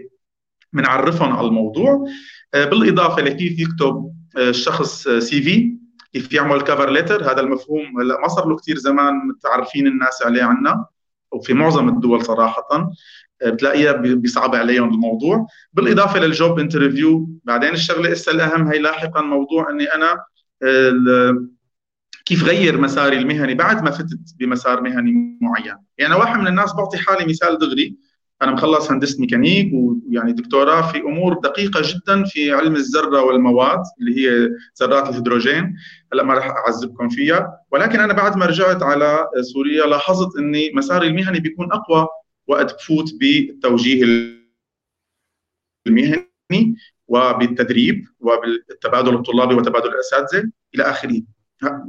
[0.73, 2.05] بنعرفهم على الموضوع.
[2.53, 5.73] آه، بالإضافة لكيف يكتب الشخص CV
[6.13, 10.43] كيف يعمل cover letter هذا المفهوم هلا ما صار له كثير زمان متعرفين الناس عليه
[10.43, 10.85] عنا
[11.31, 12.67] وفي معظم الدول صراحة.
[12.71, 12.91] آه،
[13.45, 15.47] بتلاقيها بيصعب عليهم الموضوع.
[15.73, 20.23] بالإضافة لل job interview بعدين الشغلة إسا الأهم هي لاحقا موضوع إني أنا
[22.25, 25.75] كيف غير مساري المهني بعد ما فتت بمسار مهني معين.
[25.97, 27.95] يعني واحد من الناس بعطي حالي مثال دغري.
[28.41, 34.21] أنا مخلص هندسة ميكانيك ويعني دكتوراه في أمور دقيقة جدا في علم الذرة والمواد اللي
[34.21, 34.49] هي
[34.81, 35.75] ذرات الهيدروجين.
[36.13, 37.57] هلأ ما راح أعذبكم فيها.
[37.71, 42.07] ولكن أنا بعد ما رجعت على سوريا لاحظت إني مساري المهني بيكون أقوى
[42.47, 44.03] وقت بفوت بالتوجيه
[45.87, 46.75] المهني
[47.07, 51.21] وبالتدريب وبالتبادل الطلابي وتبادل الأساتذة إلى آخره.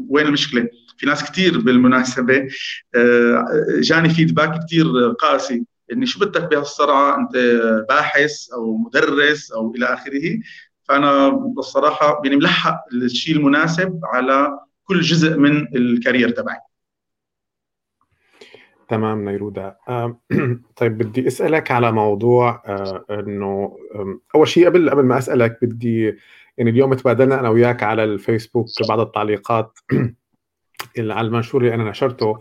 [0.09, 2.49] وين المشكلة؟ في ناس كثير بالمناسبة
[2.95, 3.45] آه،
[3.81, 4.87] جاني فيدباك كثير
[5.21, 7.37] قاسي إني شو بدك بهالسرعه أنت
[7.89, 10.41] باحث أو مدرس أو إلى آخره.
[10.83, 16.59] فأنا بصراحه يعني ملحق الشيء المناسب على كل جزء من الكارير تبعي.
[18.89, 19.77] تمام نيرودا.
[20.77, 23.79] طيب بدي أسألك على موضوع آه، إنه
[24.35, 26.05] أول شيء قبل قبل ما أسألك بدي
[26.59, 29.79] يعني اليوم تبادلنا أنا وياك على الفيسبوك بعض التعليقات
[30.99, 32.39] على المنشور اللي أنا نشرته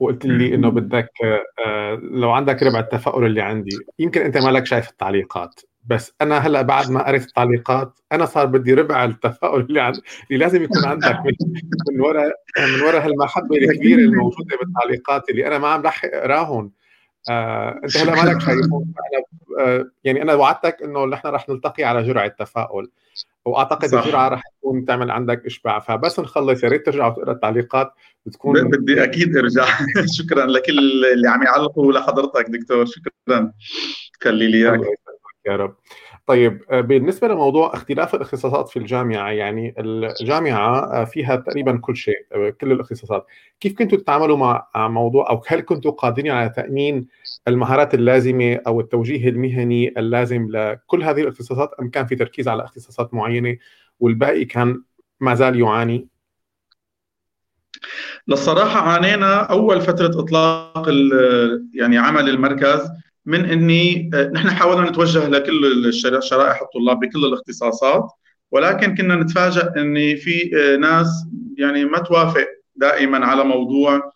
[0.00, 1.10] وقلت لي إنه بدك
[1.66, 5.60] آه، لو عندك ربع التفاؤل اللي عندي يمكن أنت مالك شايف التعليقات.
[5.86, 9.96] بس أنا هلأ بعد ما قريت التعليقات أنا صار بدي ربع التفاؤل اللي, عند...
[10.30, 11.32] اللي لازم يكون عندك من,
[11.92, 16.72] من وراء من وراء هالمحبة الكبيرة الموجوده بالتعليقات اللي أنا ما عم بحق أقراهم.
[17.30, 18.92] آه، أنت هلأ مالك شايفهم
[19.60, 22.90] آه، يعني أنا وعدتك إنه نحن رح نلتقي على جرعة تفاؤل
[23.44, 24.02] وأعتقد صح.
[24.02, 25.78] الجرعة رح تكون تعمل عندك إشباع.
[25.78, 27.92] فبس نخلص يا ريت ترجع وتقرا التعليقات
[28.26, 29.64] بتكون بدي أكيد أرجع.
[30.18, 32.84] شكرا لكل اللي عم يعلقوا لحضرتك دكتور.
[32.84, 33.52] شكرا.
[34.20, 34.80] خلي لي إياك.
[35.50, 35.74] يا رب.
[36.26, 42.26] طيب بالنسبة لموضوع اختلاف الاختصاصات في الجامعة يعني الجامعة فيها تقريبا كل شيء
[42.60, 43.26] كل الاختصاصات.
[43.60, 47.06] كيف كنتوا تتعاملوا مع موضوع أو هل كنتوا قادرين على تأمين
[47.48, 53.14] المهارات اللازمة أو التوجيه المهني اللازم لكل هذه الاختصاصات أم كان في تركيز على اختصاصات
[53.14, 53.56] معينة
[54.00, 54.82] والباقي كان
[55.20, 56.08] ما زال يعاني؟
[58.28, 60.88] للصراحة عانينا أول فترة إطلاق
[61.74, 62.90] يعني عمل المركز
[63.30, 68.08] من إني نحن حاولنا نتوجه لكل شرائح الطلاب بكل الاختصاصات
[68.50, 71.06] ولكن كنا نتفاجئ ان في ناس
[71.58, 74.12] يعني ما توافق دائما على موضوع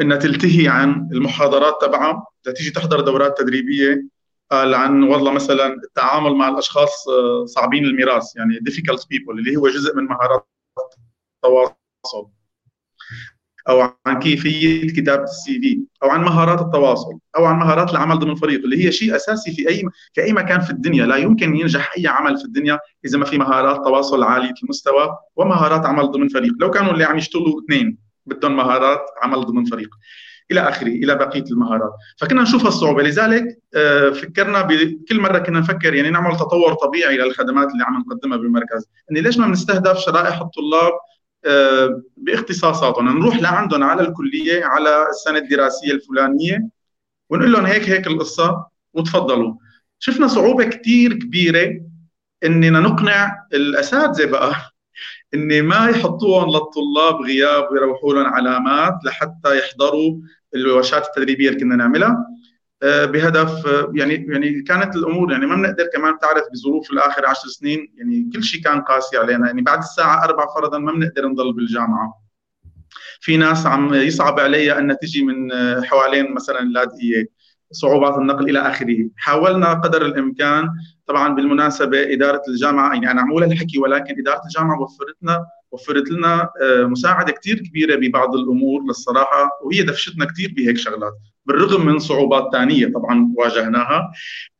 [0.00, 4.04] إنها تلتهي عن المحاضرات تبعها تيجي تحضر دورات تدريبية
[4.50, 7.04] قال عن والله مثلا التعامل مع الأشخاص
[7.44, 10.46] صعبين الميراث يعني difficult people اللي هو جزء من مهارات
[11.36, 12.28] التواصل.
[13.68, 18.34] أو عن كيفية كتابة السي في أو عن مهارات التواصل أو عن مهارات العمل ضمن
[18.34, 21.06] فريق اللي هي شيء أساسي في أي في أي مكان في الدنيا.
[21.06, 25.86] لا يمكن ينجح أي عمل في الدنيا إذا ما في مهارات تواصل عالية المستوى ومهارات
[25.86, 26.52] عمل ضمن فريق.
[26.60, 29.90] لو كانوا اللي عم يشتغلوا اثنين بدهم مهارات عمل ضمن فريق.
[30.50, 31.92] إلى آخره إلى بقية المهارات.
[32.20, 37.72] فكنا نشوف الصعوبه لذلك آه، فكرنا بكل مرة كنا نفكر يعني نعمل تطور طبيعي للخدمات
[37.72, 38.88] اللي عم نقدمها بالمركز.
[39.10, 40.92] اني ليش ما بنستهدف شرائح الطلاب
[42.16, 46.68] باختصاصاتهم نروح لعندهم على الكلية على السنة الدراسية الفلانية
[47.30, 49.54] ونقول لهم هيك هيك القصة وتفضلوا.
[49.98, 51.80] شفنا صعوبة كثير كبيرة
[52.44, 54.54] إننا نقنع الأساتذة بقى
[55.34, 60.20] ان ما يحطوهم للطلاب غياب ويروحوا لهم علامات لحتى يحضروا
[60.54, 62.10] الورشات التدريبية اللي كنا نعملها.
[62.10, 62.26] آه،
[62.82, 67.94] بهدف آه، يعني يعني كانت الأمور يعني ما بنقدر كمان تعرف بظروف الآخر عشر سنين
[67.96, 72.22] يعني كل شيء كان قاسي علينا يعني بعد الساعة 4 فرضا ما بنقدر نضل بالجامعة.
[73.20, 77.26] في ناس عم يصعب علي أن تجي من آه، حوالين مثلا اللاذقية
[77.72, 79.10] صعوبات النقل إلى آخره.
[79.16, 80.68] حاولنا قدر الإمكان
[81.06, 86.48] طبعا بالمناسبة إدارة الجامعة يعني أنا عمولها الحكي ولكن إدارة الجامعة وفرت لنا وفرت لنا
[86.62, 91.31] مساعدة كثير كبيرة ببعض الأمور للصراحة وهي دفشتنا كثير بهيك شغلات.
[91.46, 94.12] بالرغم من صعوبات ثانية طبعا واجهناها.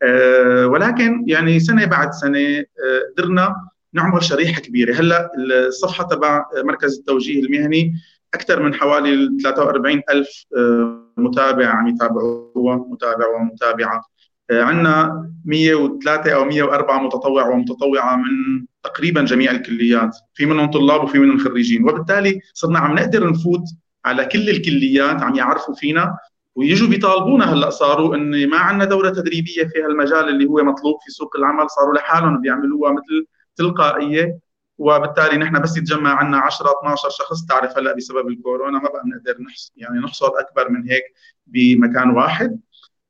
[0.03, 3.57] آه، ولكن يعني سنة بعد سنة آه، قدرنا
[3.93, 4.95] نعمل شريحة كبيرة.
[4.95, 5.31] هلأ
[5.69, 7.95] الصفحة تبع مركز التوجيه المهني
[8.35, 14.03] أكثر من حوالي 43 ألف آه، متابع عم يتابعوها متابع ومتابعة.
[14.51, 20.17] عندنا 103 أو 104 متطوع ومتطوعة من تقريبا جميع الكليات.
[20.35, 21.89] في منهم طلاب وفي منهم خريجين.
[21.89, 23.63] وبالتالي صرنا عم نقدر نفوت
[24.05, 26.17] على كل الكليات عم يعرفوا فينا
[26.55, 31.11] ويجوا بيطالبونا هلا صاروا إن ما عندنا دوره تدريبية في هالمجال اللي هو مطلوب في
[31.11, 34.39] سوق العمل صاروا لحالهم بيعملوها مثل تلقائية.
[34.79, 39.43] وبالتالي نحن بس يتجمع عندنا 10 12 شخص تعرف هلا بسبب الكورونا ما بقى بنقدر
[39.43, 41.03] نحص يعني نحصر أكبر من هيك
[41.47, 42.61] بمكان واحد.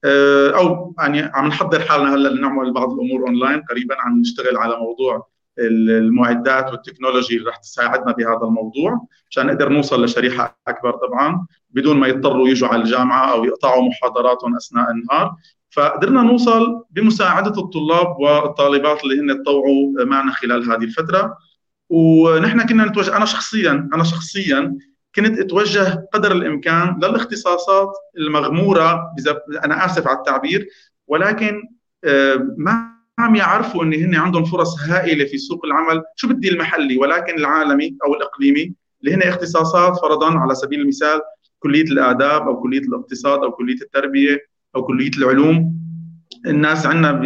[0.05, 4.77] آه، أو يعني عم نحضر حالنا هلا لنعمل بعض الأمور اونلاين قريبا عم نشتغل على
[4.77, 11.47] موضوع المعدات وال technology اللي رح تساعدنا بهذا الموضوع عشان نقدر نوصل لشريحة أكبر طبعا
[11.71, 15.37] بدون ما يضطروا يجوا على الجامعة أو يقطعوا محاضراتهم أثناء النهار.
[15.71, 21.37] فقدرنا نوصل بمساعدة الطلاب والطالبات اللي هن تطوعوا معنا خلال هذه الفترة.
[21.89, 24.79] ونحن كنا نتوجه أنا شخصيا أنا شخصيا
[25.15, 29.15] كنت أتوجه قدر الإمكان للاختصاصات المغمورة
[29.65, 30.69] أنا آسف على التعبير
[31.07, 31.63] ولكن
[32.05, 36.03] آه، ما عم يعرفوا إن هن عندهم فرص هائلة في سوق العمل.
[36.17, 41.21] شو بدي المحلي؟ ولكن العالمي أو الإقليمي اللي هن اختصاصات فرضا على سبيل المثال
[41.59, 44.39] كلية الآداب أو كلية الاقتصاد أو كلية التربية
[44.77, 45.79] أو كلية العلوم.
[46.47, 47.23] الناس عندنا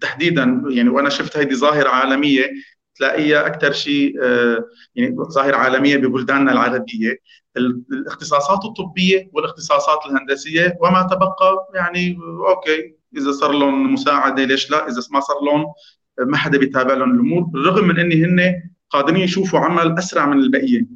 [0.00, 2.50] تحديدا يعني وأنا شفت هذه ظاهرة عالمية
[2.94, 7.18] تلاقيها أكثر شيء آه، يعني ظاهرة عالمية ببلداننا العربية.
[7.56, 12.96] الاختصاصات الطبية والاختصاصات الهندسية وما تبقى يعني أوكي.
[13.16, 15.66] إذا صار لهم مساعدة ليش لا؟ إذا ما صار لهم
[16.18, 18.54] ما حدا بيتابع لهم الأمور بالرغم من ان هن
[18.90, 20.86] قادرين يشوفوا عمل أسرع من البقية.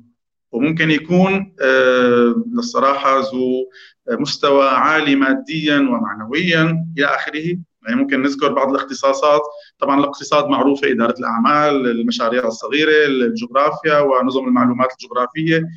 [0.53, 3.71] وممكن يكون آه، للصراحة ذو
[4.11, 7.57] مستوى عالي ماديا ومعنويا إلى آخره.
[7.87, 9.41] يعني ممكن نذكر بعض الاختصاصات.
[9.79, 15.69] طبعا الاقتصاد معروفة إدارة الأعمال المشاريع الصغيرة الجغرافيا ونظم المعلومات الجغرافية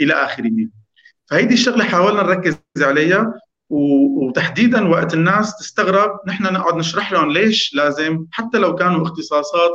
[0.00, 0.68] إلى آخره.
[1.26, 3.34] فهيدي الشغلة حاولنا نركز عليها.
[3.74, 9.72] وتحديدا وقت الناس تستغرب نحن نقعد نشرح لهم ليش لازم حتى لو كانوا اختصاصات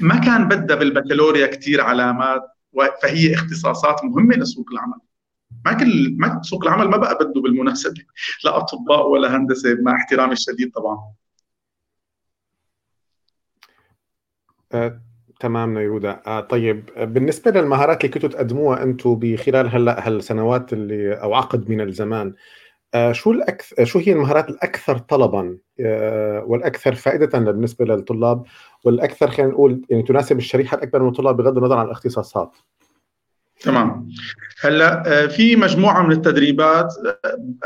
[0.00, 2.42] ما كان بدها بالبكالوريا كثير علامات
[3.02, 4.98] فهي اختصاصات مهمة لسوق العمل.
[5.64, 8.04] ما كل ما سوق العمل ما بقى بده بالمناسبة
[8.44, 11.12] لا أطباء ولا هندسة مع احترامي الشديد طبعا.
[14.72, 15.00] آه،
[15.40, 16.22] تمام نيرودا.
[16.26, 21.80] آه طيب بالنسبة للمهارات اللي كنتوا تقدموها أنتم بخلال هلأ هالسنوات اللي أو عقد من
[21.80, 22.34] الزمان
[23.12, 25.58] شو الأكثر شو هي المهارات الأكثر طلبا؟
[26.46, 28.42] والأكثر فائدة بالنسبة للطلاب
[28.84, 32.56] والأكثر خلينا نقول يعني تناسب الشريحة الأكبر من الطلاب بغض النظر عن الاختصاصات.
[33.60, 34.08] تمام.
[34.60, 36.94] هلأ في مجموعة من التدريبات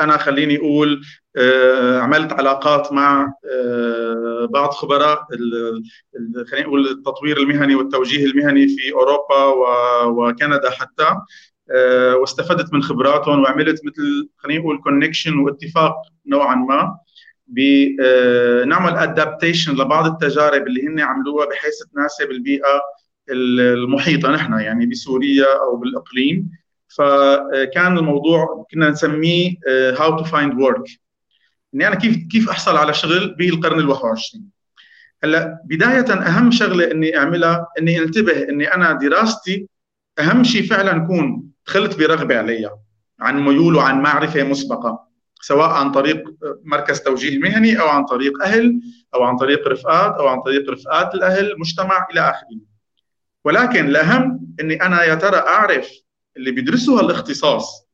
[0.00, 1.02] أنا خليني أقول
[2.00, 3.32] عملت علاقات مع
[4.50, 5.26] بعض خبراء
[6.50, 9.44] خلينا نقول التطوير المهني والتوجيه المهني في أوروبا
[10.06, 11.16] وكندا حتى.
[12.20, 15.94] واستفدت من خبراتهم وعملت مثل خلينا نقول كونكشن واتفاق
[16.26, 16.98] نوعا ما
[17.46, 22.82] بنعمل adaptation لبعض التجارب اللي هن عملوها بحيث تناسب البيئة
[23.30, 26.50] المحيطة نحن يعني بسوريا أو بالإقليم.
[26.88, 30.84] فكان الموضوع كنا نسميه how to find work
[31.74, 34.44] اني أنا كيف كيف أحصل على شغل بالقرن ال 21
[35.24, 39.68] هلأ بداية أهم شغلة إني أعملها إني أنتبه إني أنا دراستي
[40.18, 42.78] أهم شيء فعلا اكون دخلت برغبة عليها
[43.20, 45.08] عن ميول وعن معرفة مسبقة
[45.40, 46.24] سواء عن طريق
[46.64, 48.80] مركز توجيه مهني أو عن طريق أهل
[49.14, 52.60] أو عن طريق رفقات أو عن طريق رفقات الأهل مجتمع إلى آخره.
[53.44, 55.90] ولكن الأهم إني أنا يا ترى أعرف
[56.36, 57.84] اللي بيدرسوا هالاختصاص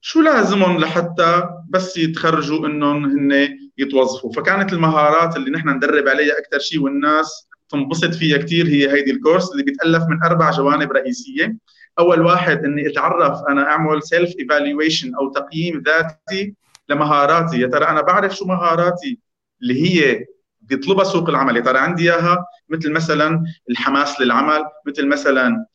[0.00, 3.48] شو لازمهم لحتى بس يتخرجوا إنهم هن
[3.78, 4.32] يتوظفوا.
[4.32, 9.52] فكانت المهارات اللي نحن ندرب عليها أكثر شيء والناس تنبسط فيها كثير هي هيدي الكورس
[9.52, 11.56] اللي بيتالف من أربع جوانب رئيسية.
[11.98, 16.54] أول واحد إني أتعرف أنا أعمل self evaluation أو تقييم ذاتي
[16.88, 17.60] لمهاراتي.
[17.60, 19.18] يا ترى أنا بعرف شو مهاراتي
[19.62, 20.26] اللي هي
[20.68, 21.56] بيطلبها سوق العمل.
[21.56, 25.66] يا ترى عندي إياها مثل مثلا الحماس للعمل مثل مثلا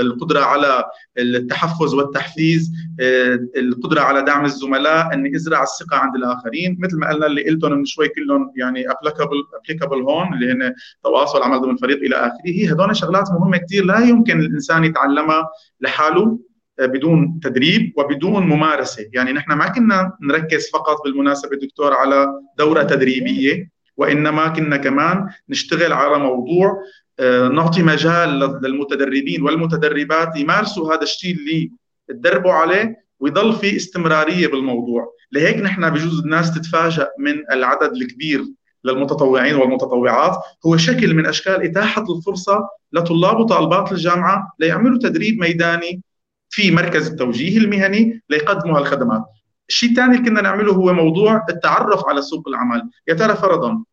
[0.00, 0.84] القدرة على
[1.18, 6.78] التحفز والتحفيز آه، القدرة على دعم الزملاء إني أزرع الثقة عند الآخرين.
[6.80, 11.42] مثل ما قلنا اللي قلتهم من شوي كلهم يعني applicable applicable هون اللي هن تواصل
[11.42, 12.70] عمل ضمن فريق إلى آخره.
[12.70, 15.48] هدول شغلات مهمة كثير لا يمكن الإنسان يتعلمها
[15.80, 16.38] لحاله
[16.80, 22.26] آه، بدون تدريب وبدون ممارسة، يعني نحن ما كنا نركز فقط بالمناسبة دكتور على
[22.58, 23.77] دورة تدريبية.
[23.98, 26.82] وإنما كنا كمان نشتغل على موضوع
[27.20, 28.28] آه، نعطي مجال
[28.62, 31.70] للمتدربين والمتدربات يمارسوا هذا الشيء اللي
[32.08, 35.14] تدربوا عليه ويضل في استمرارية بالموضوع.
[35.32, 38.44] لهيك نحن بجوز الناس تتفاجأ من العدد الكبير
[38.84, 40.36] للمتطوعين والمتطوعات.
[40.66, 46.02] هو شكل من أشكال إتاحة الفرصة لطلاب وطالبات الجامعة ليعملوا تدريب ميداني
[46.50, 49.24] في مركز التوجيه المهني ليقدموا هالخدمات.
[49.68, 52.90] الشيء الثاني اللي كنا نعمله هو موضوع التعرف على سوق العمل.
[53.08, 53.84] يا ترى فرضا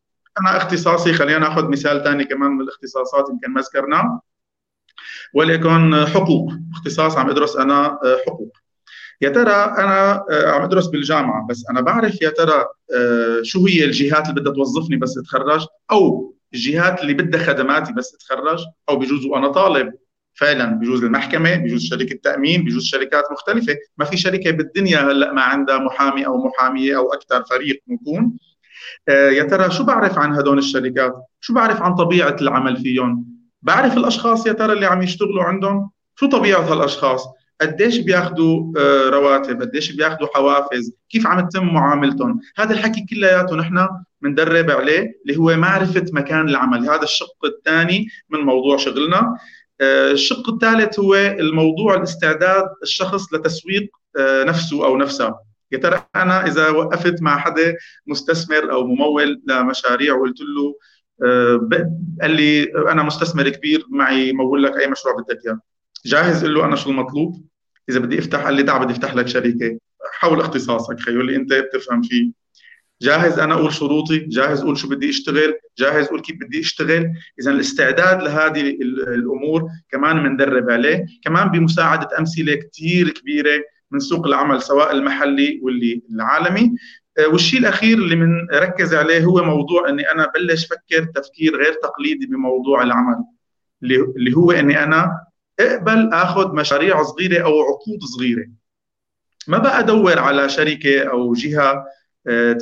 [0.42, 4.22] أنا اختصاصي خلينا نأخذ مثال ثاني كمان من الاختصاصات يمكن ما ذكرناه.
[5.34, 8.58] وليكن حقوق اختصاص عم أدرس أنا آه، حقوق.
[9.22, 13.84] يا ترى أنا آه، عم أدرس بالجامعة بس أنا بعرف يا ترى آه، شو هي
[13.86, 19.26] الجهات اللي بدها توظفني بس أتخرج؟ أو الجهات اللي بدها خدماتي بس أتخرج؟ أو بجوز
[19.26, 19.94] وأنا طالب؟
[20.36, 23.76] فعلا بجوز المحكمة بجوز شركة تأمين بجوز شركات مختلفة.
[23.98, 28.38] ما في شركة بالدنيا هلأ ما عندها محامي أو محامية أو أكثر فريق نكون
[29.10, 33.26] آه، يا ترى شو بعرف عن هدول الشركات؟ شو بعرف عن طبيعة العمل فيهم؟
[33.62, 37.28] بعرف الأشخاص يا ترى اللي عم يشتغلوا عندهم؟ شو طبيعة هالأشخاص؟
[37.62, 43.88] قديش بياخذوا آه، رواتب؟ قديش بياخذوا حوافز؟ كيف عم تتم معاملتهم؟ هذا الحكي كلياته نحن
[44.22, 46.90] بندرب عليه اللي هو معرفة مكان العمل.
[46.90, 49.36] هذا الشق الثاني من موضوع شغلنا.
[49.82, 55.40] الشق الثالث هو الموضوع الاستعداد الشخص لتسويق نفسه أو نفسها
[55.72, 57.76] يا ترى أنا إذا وقفت مع حدا
[58.08, 60.76] مستثمر أو ممول لمشاريع وقلت له
[61.24, 61.70] آه،
[62.22, 65.60] قال لي أنا مستثمر كبير معي مول لك أي مشروع بدك إياه.
[66.06, 67.46] جاهز؟ قل له أنا شو المطلوب؟
[67.90, 69.80] إذا بدي أفتح قال لي تعال بدي أفتح لك شركة.
[70.20, 72.32] حول اختصاصك خيو اللي أنت بتفهم فيه
[73.02, 77.12] جاهز أنا أقول شروطي جاهز أقول شو بدي أشتغل جاهز أقول كيف بدي أشتغل.
[77.40, 78.62] اذا الاستعداد لهذه
[79.08, 81.06] الأمور كمان بندرب عليه.
[81.24, 86.76] كمان بمساعدة أمثلة كثير كبيرة من سوق العمل سواء المحلي واللي العالمي.
[87.18, 92.26] آه، والشيء الأخير اللي بنركز عليه هو موضوع إني أنا بلش فكر تفكير غير تقليدي
[92.26, 93.24] بموضوع العمل
[93.84, 95.12] اللي هو إني أنا
[95.60, 98.46] أقبل آخذ مشاريع صغيرة أو عقود صغيرة.
[99.48, 101.86] ما بقى أدور على شركة أو جهة
[102.28, 102.58] آه،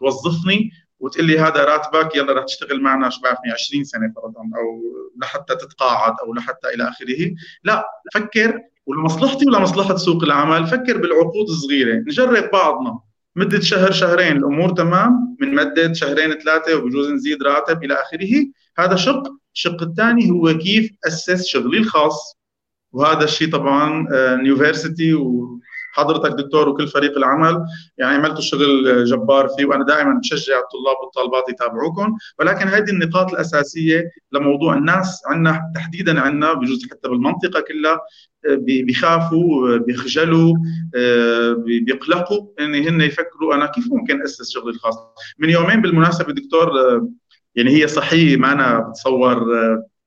[0.00, 4.82] توظفني وتقول لي هذا راتبك يلا رح تشتغل معنا شو بعرفني 20 سنة فرضا أو
[5.22, 7.34] لحتى تتقاعد أو لحتى إلى آخره.
[7.64, 11.94] لا فكر ولمصلحتي ولمصلحة سوق العمل فكر بالعقود الصغيرة.
[11.94, 12.98] نجرب بعضنا.
[13.36, 15.36] مدة شهر شهرين الأمور تمام.
[15.40, 18.46] من مدة شهرين ثلاثة وبجوز نزيد راتب إلى آخره.
[18.78, 19.22] هذا شق.
[19.54, 22.36] الشق الثاني هو كيف أسس شغلي الخاص.
[22.92, 24.06] وهذا الشيء طبعا
[24.42, 25.14] يونيفرسيتي
[25.96, 27.64] حضرتك دكتور وكل فريق العمل.
[27.98, 32.16] يعني عملتوا شغل جبار فيه وأنا دائما بشجع الطلاب والطالبات يتابعوكم.
[32.38, 38.00] ولكن هذه النقاط الأساسية لموضوع الناس عندنا تحديدا عندنا بجوز حتى بالمنطقة كلها
[38.66, 40.54] بيخافوا بيخجلوا
[41.56, 44.98] بيقلقوا إن هن يفكروا أنا كيف ممكن أسس شغلي الخاص.
[45.38, 46.70] من يومين بالمناسبة دكتور
[47.54, 49.46] يعني هي صحيح ما أنا بتصور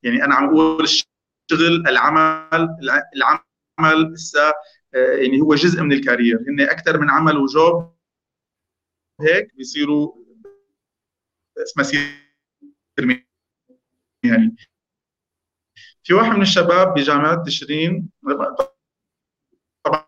[0.04, 2.70] يعني أنا عم أقول الشغل العمل
[3.16, 4.54] العمل لسه
[4.94, 6.38] يعني هو جزء من الكارير.
[6.48, 7.96] هن أكثر من عمل وجوب
[9.22, 10.16] هيك بيصيروا
[11.78, 12.02] مسير
[14.24, 14.56] يعني.
[16.04, 18.10] في واحد من الشباب بجامعة تشرين
[19.86, 20.06] طبعا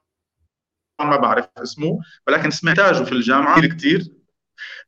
[0.99, 4.01] ما بعرف اسمه ولكن سمعتاجه في الجامعة كثير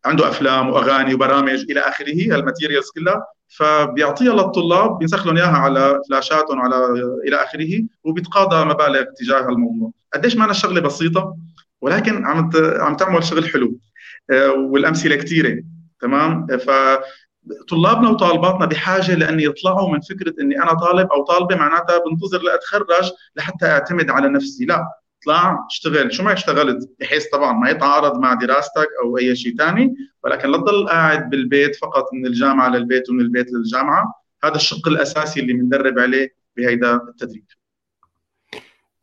[0.06, 3.26] عنده أفلام وأغاني وبرامج إلى آخره هالماتيريالز كلها.
[3.48, 6.76] فبيعطيها للطلاب بينسخ لهم إياها على فلاشاتهم على
[7.28, 9.92] إلى آخره وبيتقاضى مبالغ تجاه الموضوع.
[10.14, 11.38] قديش معنا الشغلة بسيطة؟
[11.82, 13.78] ولكن عم عم تعمل شغل حلو
[14.32, 15.64] آه، والأمثلة كثيره
[16.02, 16.70] تمام؟ ف
[17.70, 23.12] طلابنا وطالباتنا بحاجة لأن يطلعوا من فكرة إني أنا طالب أو طالبة معناتها بنتظر لأتخرج
[23.36, 24.66] لحتى أعتمد على نفسي.
[24.66, 25.03] لا.
[25.24, 29.96] اطلع اشتغل شو ما اشتغلت بحيث طبعا ما يتعارض مع دراستك أو أي شيء ثاني
[30.24, 34.14] ولكن لا تضل قاعد بالبيت فقط من الجامعة للبيت ومن البيت للجامعة.
[34.44, 37.46] هذا الشق الأساسي اللي بندرب عليه بهيدا التدريب.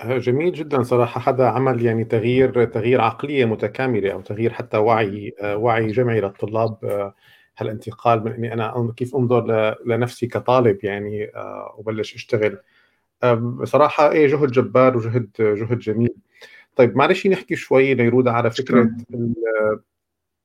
[0.04, 0.82] جميل جدا.
[0.82, 7.12] صراحة هذا عمل يعني تغيير تغيير عقلية متكاملة أو تغيير حتى وعي وعي جمعي للطلاب.
[7.58, 12.58] هالانتقال من إني أنا كيف أنظر لنفسي كطالب يعني آه، وبلش أشتغل.
[13.34, 16.14] بصراحه إيه جهد جبار وجهد جهد جميل.
[16.76, 18.90] طيب معلش نحكي شوي نيرودا على فكرة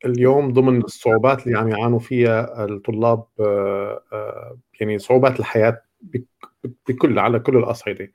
[0.05, 5.81] اليوم ضمن الصعوبات اللي عم يعانوا فيها الطلاب آه، آه، يعني صعوبات الحياة
[6.87, 8.11] بكل على كل الأصعدة.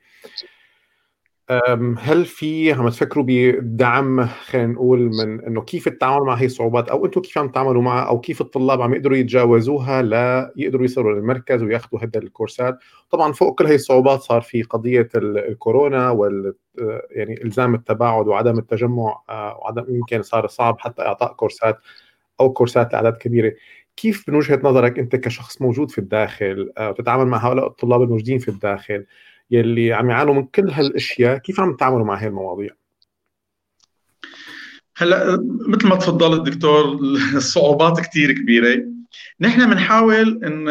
[1.98, 7.06] هل في عم تفكروا بدعم خلينا نقول من إنه كيف التعامل مع هي الصعوبات؟ أو
[7.06, 11.62] أنتم كيف عم تتعاملوا معها؟ أو كيف الطلاب عم يقدروا يتجاوزوها لا يقدروا يصلوا للمركز
[11.62, 12.78] وياخذوا هذا الكورسات؟
[13.10, 16.54] طبعا فوق كل هي الصعوبات صار في قضية الكورونا وال
[17.10, 21.78] يعني إلزام التباعد وعدم التجمع آه، وعدم يمكن صار صعب حتى إعطاء كورسات
[22.40, 23.52] أو كورسات لأعداد كبيرة.
[23.96, 28.38] كيف من وجهة نظرك أنت كشخص موجود في الداخل وتتعامل آه، مع هؤلاء الطلاب الموجودين
[28.38, 29.06] في الداخل
[29.50, 32.70] يلي عم يعانوا من كل هالأشياء كيف عم تتعاملوا مع هاي المواضيع؟
[34.96, 36.98] هلأ مثل ما تفضلت دكتور
[37.34, 38.84] الصعوبات كثير كبيرة.
[39.40, 40.68] نحن بنحاول إن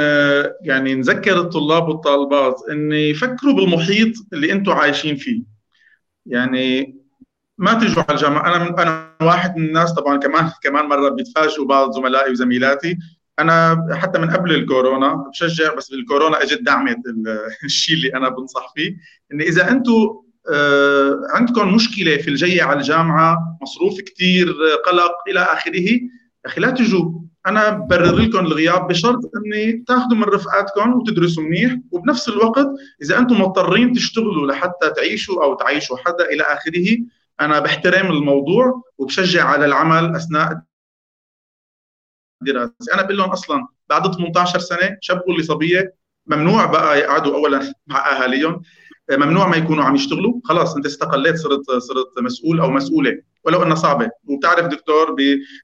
[0.62, 5.44] يعني نذكر الطلاب والطالبات إن يفكروا بالمحيط اللي أنتم عايشين فيه.
[6.26, 6.96] يعني
[7.58, 8.56] ما تجوا على الجامعة.
[8.56, 12.98] أنا أنا واحد من الناس طبعا كمان كمان مرة بيتفاجئوا بعض زملائي وزميلاتي.
[13.40, 16.98] أنا حتى من قبل الكورونا بشجع بس بالكورونا إجت دعمت
[17.64, 18.96] الشيء اللي أنا بنصح فيه
[19.34, 20.10] ان إذا أنتم
[20.52, 26.00] آه، عندكم مشكلة في الجاية على الجامعة مصروف كثير قلق إلى آخره
[26.46, 27.12] أخي لا تجوا
[27.48, 32.68] أنا ببرر لكم الغياب بشرط إني تاخذوا من رفقاتكم وتدرسوا منيح وبنفس الوقت
[33.02, 36.98] إذا أنتم مضطرين تشتغلوا لحتى تعيشوا أو تعيشوا حدا إلى آخره
[37.42, 40.62] أنا بحترم الموضوع وبشجع على العمل أثناء
[42.42, 45.94] الدراسه أنا بقول لهم أصلا بعد 18 سنة شاب ولا صبية
[46.28, 48.62] ممنوع بقى يقعدوا اولا مع أهاليهم.
[49.12, 50.34] ممنوع ما يكونوا عم يشتغلوا.
[50.44, 53.22] خلاص أنت استقليت صرت صرت مسؤول أو مسؤولة.
[53.44, 54.10] ولو إنها صعبة.
[54.26, 55.16] وبتعرف دكتور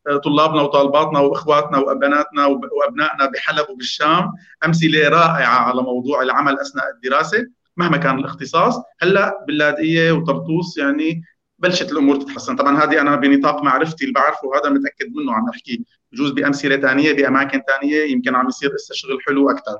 [0.08, 4.32] بطلابنا وطالباتنا وأخواتنا وبناتنا وأبنائنا بحلب وبالشام
[4.66, 7.48] أمثلة رائعة على موضوع العمل أثناء الدراسة.
[7.78, 11.24] مهما كان الاختصاص هلأ باللاذقيه وطرطوس يعني
[11.60, 12.56] بلشت الأمور تتحسن.
[12.56, 15.86] طبعا هذه أنا بنطاق معرفتي اللي بعرفه هذا متأكد منه عم احكي
[16.16, 19.78] بجوز بأمثلة ثانية بأماكن ثانية يمكن عم يصير هسه شغل حلو أكثر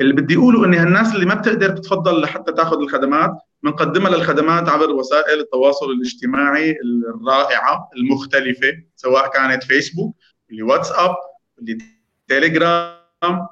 [0.00, 3.30] اللي بدي أقوله إني هالناس اللي ما بتقدر تتفضل لحتى تاخذ الخدمات
[3.62, 6.76] بنقدمها للخدمات عبر وسائل التواصل الاجتماعي
[7.14, 10.16] الرائعة المختلفة سواء كانت فيسبوك
[10.50, 11.14] اللي واتساب
[11.58, 11.78] اللي
[12.28, 13.46] تيليجرام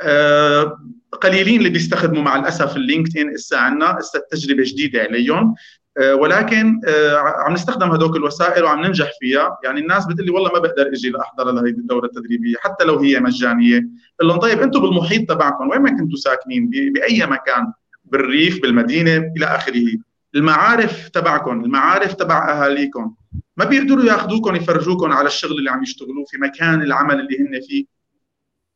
[0.00, 0.78] آه
[1.22, 5.54] قليلين اللي بيستخدموا مع الأسف LinkedIn هسه عندنا هسه التجربة جديدة عليهم.
[6.00, 9.58] ولكن آه، عم نستخدم هذوك الوسائل وعم ننجح فيها.
[9.64, 13.20] يعني الناس بتقول لي والله ما بقدر إجي لأحضر لهي الدورة التدريبية حتى لو هي
[13.20, 13.78] مجانية.
[14.18, 17.72] بقول لهم طيب أنتم بالمحيط تبعكم وين ما كنتوا ساكنين؟ بأي مكان؟
[18.04, 19.86] بالريف بالمدينة إلى آخره.
[20.34, 23.14] المعارف تبعكم المعارف تبع أهاليكم.
[23.56, 27.84] ما بيقدروا ياخذوكم يفرجوكم على الشغل اللي عم يشتغلوه في مكان العمل اللي هن فيه.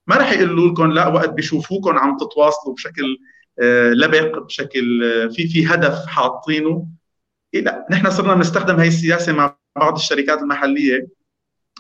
[0.07, 3.19] ما راح يقولوا لكم لا وقت بيشوفوكم عم تتواصلوا بشكل
[3.61, 5.01] آه، لبق بشكل
[5.35, 6.87] في في هدف حاطينه.
[7.57, 11.09] إيه لا نحن صرنا بنستخدم هاي السياسة مع بعض الشركات المحلية.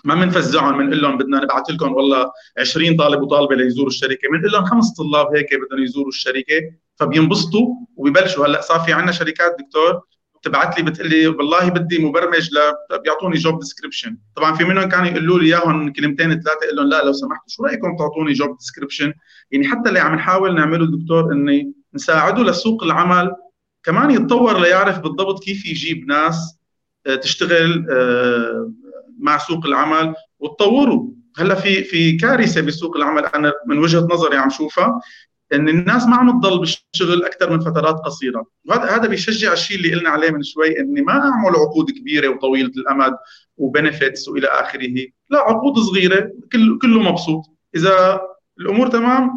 [0.04, 4.28] ما بنفزعهم بنقول لهم بدنا نبعث لكم والله 20 طالب وطالبة ليزوروا الشركة.
[4.32, 6.60] بنقول لهم خمس طلاب هيك بدهم يزوروا الشركة.
[6.96, 10.02] فبينبسطوا وبيبلشوا هلأ صار في عندنا شركات دكتور
[10.40, 12.58] بتبعت لي بتقول لي والله بدي مبرمج ل
[13.04, 17.04] بيعطوني job description طبعا في منهم كانوا يقولوا لي إياهم كلمتين ثلاثة أقول لهم لا
[17.04, 19.12] لو سمحتوا شو رأيكم تعطوني job description
[19.50, 23.32] يعني حتى اللي عم نحاول نعمله دكتور إني نساعده لسوق العمل
[23.86, 26.58] كمان يتطور ليعرف بالضبط كيف يجيب ناس
[27.06, 28.72] آه، تشتغل آه،
[29.18, 34.50] مع سوق العمل وتطوروا هلا في في كارثة بسوق العمل أنا من وجهة نظري عم
[34.50, 35.00] شوفها
[35.52, 38.46] إن الناس ما عم تضل بالشغل أكثر من فترات قصيرة.
[38.64, 42.72] وهذا هذا بيشجع الشيء اللي قلنا عليه من شوي إني ما أعمل عقود كبيرة وطويلة
[42.76, 43.16] الأمد
[43.56, 44.94] وبنفتس وإلى آخره.
[45.30, 47.42] لا عقود صغيرة كل كله مبسوط.
[47.74, 48.20] إذا
[48.60, 49.36] الأمور تمام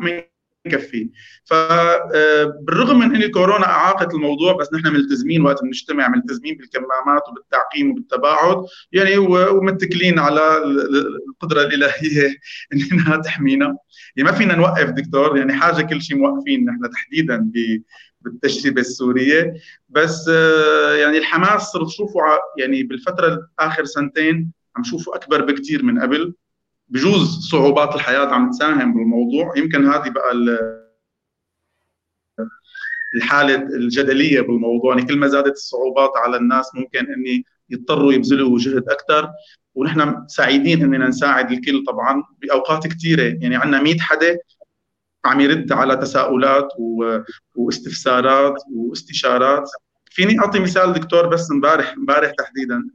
[0.65, 1.09] يكفي.
[1.43, 8.65] فبالرغم من إن الكورونا أعاقت الموضوع بس نحن ملتزمين وقت بنجتمع ملتزمين بالكمامات وبالتعقيم وبالتباعد
[8.91, 10.57] يعني ومتكلين على
[11.29, 12.35] القدرة الإلهية
[12.73, 13.77] انها تحمينا.
[14.15, 17.51] يعني ما فينا نوقف دكتور يعني حاجة كل شيء موقفين نحن تحديدا
[18.21, 19.53] بالتجربة السورية.
[19.89, 20.27] بس
[20.99, 22.19] يعني الحماس صرت شوفه
[22.57, 26.33] يعني بالفترة اخر سنتين عم شوفه أكبر بكثير من قبل.
[26.89, 29.53] بجوز صعوبات الحياة عم تساهم بالموضوع.
[29.57, 30.33] يمكن هذه بقى
[33.15, 34.95] الحالة الجدلية بالموضوع.
[34.95, 39.29] يعني كل ما زادت الصعوبات على الناس ممكن إني يضطروا يبذلوا جهد أكثر
[39.75, 44.37] ونحن سعيدين إننا نساعد الكل طبعا بأوقات كثيره يعني عندنا 100 حدا
[45.25, 47.19] عم يرد على تساؤلات و...
[47.55, 49.69] واستفسارات واستشارات.
[50.05, 51.93] فيني أعطي مثال دكتور بس امبارح.
[51.93, 52.89] امبارح تحديدا.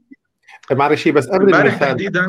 [0.68, 2.26] طيب معلش بس قبل امبارح تحديدا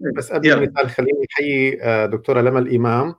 [0.00, 3.14] بس قبل المثال خليني أحيي آه، دكتورة لما الإمام.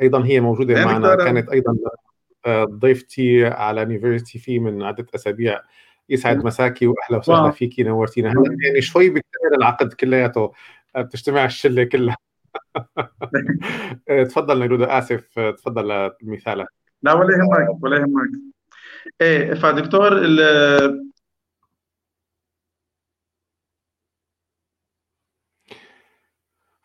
[0.00, 1.76] أيضا هي موجودة معنا كانت أيضا
[2.46, 5.60] آه، ضيفتي على يونيفرستي في من عدة أسابيع.
[6.08, 8.30] يسعد مساكي واهلا وسهلا فيكي نورتينا.
[8.30, 10.52] هلا يعني شوي بكتير العقد كلياته
[10.96, 12.16] آه، بتجتمع الشلة كلها.
[14.28, 16.68] تفضل نيرودا آسف تفضل مثالك
[17.02, 18.30] لا ولا يهمك ولا يهمك.
[19.20, 20.20] إيه فدكتور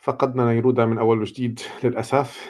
[0.08, 2.50] فقدنا نيرودا من أول وجديد للأسف.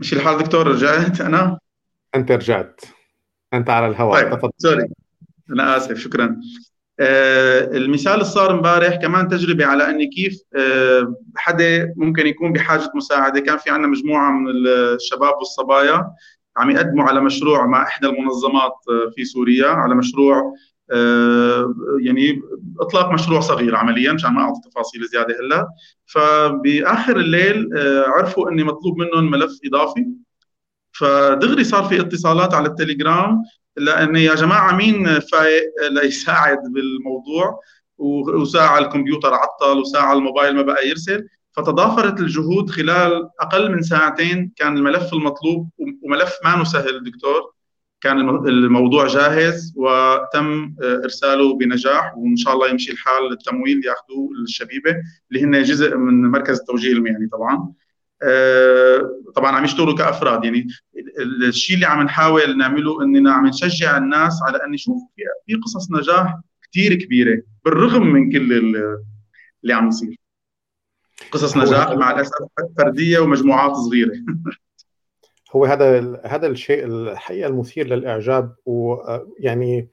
[0.00, 1.58] مش الحال دكتور رجعت أنا؟
[2.14, 2.80] أنت رجعت.
[3.54, 4.22] أنت على الهواء.
[4.22, 4.50] طيب تفضل.
[4.58, 4.88] سوري.
[5.50, 6.40] أنا آسف شكرا.
[7.00, 13.40] المثال اللي صار امبارح كمان تجربة على أني كيف آه، حدا ممكن يكون بحاجة مساعدة.
[13.40, 16.10] كان في عندنا مجموعة من الشباب والصبايا
[16.56, 20.54] عم يقدموا على مشروع مع إحدى المنظمات آه، في سوريا على مشروع
[22.00, 22.42] يعني
[22.80, 25.68] إطلاق مشروع صغير عمليا عشان ما أعطي تفاصيل زيادة هلأ.
[26.06, 27.68] فبآخر الليل
[28.06, 30.06] عرفوا أني مطلوب منهم ملف إضافي.
[30.92, 33.42] فدغري صار في اتصالات على التليجرام.
[33.78, 37.60] لأنه يا جماعة مين فايق ليساعد بالموضوع
[37.98, 44.76] وساعة الكمبيوتر عطل وساعة الموبايل ما بقى يرسل؟ فتضافرت الجهود خلال أقل من ساعتين كان
[44.76, 45.70] الملف المطلوب
[46.02, 47.52] وملف ما سهل دكتور.
[48.00, 48.18] كان
[48.48, 54.96] الموضوع جاهز وتم إرساله بنجاح وإن شاء الله يمشي الحال التمويل ياخذوه الشبيبة
[55.30, 57.54] اللي هن جزء من مركز التوجيه المهني طبعا.
[57.54, 57.72] آه،
[59.36, 60.44] طبعا عم يشتغلوا كأفراد.
[60.44, 60.66] يعني
[61.48, 65.02] الشيء اللي عم نحاول نعمله اننا عم نشجع الناس على ان نشوف
[65.46, 66.40] في قصص نجاح
[66.72, 68.52] كثير كبيرة بالرغم من كل
[69.62, 70.16] اللي عم يصير.
[71.30, 72.32] قصص نجاح مع الأسف
[72.78, 74.12] فردية ومجموعات صغيرة.
[75.52, 79.86] هو هذا هذا الشيء الحقيقة المثير للإعجاب ويعني آه،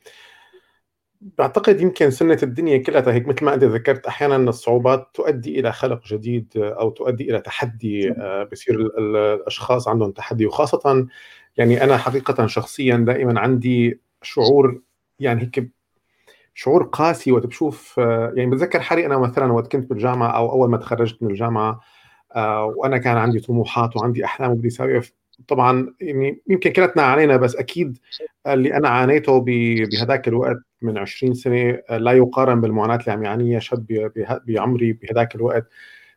[1.22, 6.06] بعتقد يمكن سنة الدنيا كلها هيك مثل ما أنت ذكرت أحيانا الصعوبات تؤدي إلى خلق
[6.08, 10.46] جديد أو تؤدي إلى تحدي آه، بصير الأشخاص عندهم تحدي.
[10.46, 11.08] وخاصة
[11.58, 14.82] يعني أنا حقيقة شخصيا دائما عندي شعور
[15.20, 15.72] يعني هيك
[16.54, 20.70] شعور قاسي وقت بشوف آه، يعني بتذكر حالي أنا مثلا وقت كنت بالجامعة أو أول
[20.70, 21.80] ما تخرجت من الجامعة
[22.36, 25.02] آه، وأنا كان عندي طموحات وعندي أحلام وبدي أسوي
[25.48, 27.98] طبعا يعني يمكن كلتنا عانينا بس أكيد
[28.48, 34.12] اللي أنا عانيته بهذاك الوقت من 20 سنة لا يقارن بالمعاناة اللي عم يعانيها شاب
[34.48, 35.68] بعمري بهذاك الوقت.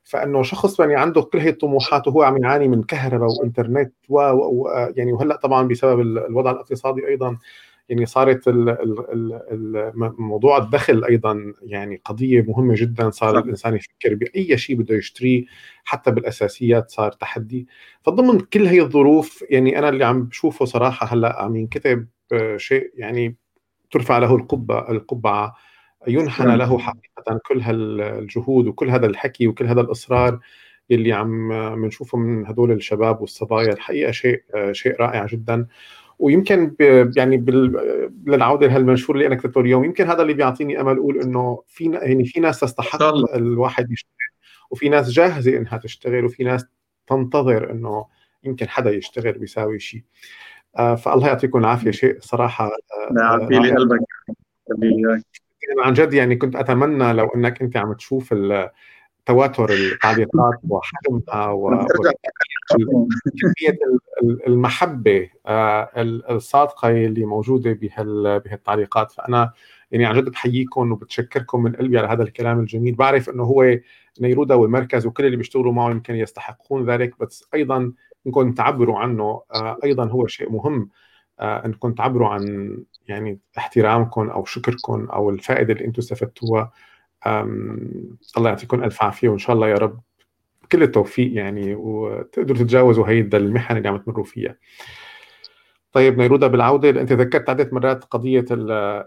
[0.04, 4.68] فإنه شخص يعني عنده كل هي الطموحات وهو عم يعاني من كهرباء وإنترنت و, و
[4.96, 7.38] يعني وهلأ طبعا بسبب الوضع الاقتصادي أيضا.
[7.88, 8.48] يعني صارت
[10.18, 13.38] موضوع الدخل أيضا يعني قضية مهمة جدا صار.
[13.38, 15.44] الإنسان يفكر بأي شيء بده يشتريه
[15.84, 17.66] حتى بالأساسيات صار تحدي.
[18.02, 22.06] فضمن كل هي الظروف يعني أنا اللي عم بشوفه صراحة هلأ عم ينكتب
[22.56, 23.36] شيء يعني
[23.90, 25.54] ترفع له القبة القبعة.
[26.08, 30.38] ينحنى له حقيقة كل هالجهود وكل هذا الحكي وكل هذا الإصرار
[30.90, 31.48] اللي عم
[31.82, 33.72] بنشوفه من هدول الشباب والصبايا.
[33.72, 35.66] الحقيقة شيء شيء رائع جدا.
[36.18, 36.74] ويمكن
[37.16, 37.76] يعني بال...
[38.26, 42.24] للعودة لهالمنشور اللي أنا كتبته اليوم يمكن هذا اللي بيعطيني أمل أقول إنه في يعني
[42.24, 43.02] في ناس تستحق
[43.34, 44.12] الواحد يشتغل
[44.70, 46.66] وفي ناس جاهزة إنها تشتغل وفي ناس
[47.06, 48.06] تنتظر إنه
[48.44, 50.02] يمكن حدا يشتغل بيساوي شيء.
[50.78, 52.70] آه فالله يعطيكم العافية شيء صراحة
[53.18, 54.00] يعطي لي قلبك
[55.78, 58.34] عن جد يعني كنت أتمنى لو إنك أنت عم تشوف
[59.26, 61.46] تواتر التعليقات وحجمها
[62.74, 63.78] وكميه
[64.46, 65.90] المحبة آه،
[66.30, 69.12] الصادقة اللي موجودة بهالتعليقات.
[69.12, 69.52] فأنا
[69.90, 72.94] يعني عن جد بحييكم وبتشكركم من قلبي على هذا الكلام الجميل.
[72.94, 73.78] بعرف إنه هو
[74.20, 77.92] نيرودا والمركز وكل اللي بيشتغلوا معه يمكن يستحقون ذلك بس أيضا
[78.26, 80.90] انكم تعبروا عنه آه، أيضا هو شيء مهم
[81.40, 82.76] آه، انكم تعبروا عن
[83.08, 86.72] يعني احترامكم أو شكركم أو الفائدة اللي أنتم استفدتوها.
[88.36, 90.00] الله يعطيكم ألف عافية وإن شاء الله يا رب
[90.72, 94.56] كل التوفيق يعني وتقدروا تتجاوزوا هي المحن اللي عم تمروا فيها.
[95.92, 98.44] طيب نيرودا بالعودة أنت ذكرت عدة مرات قضية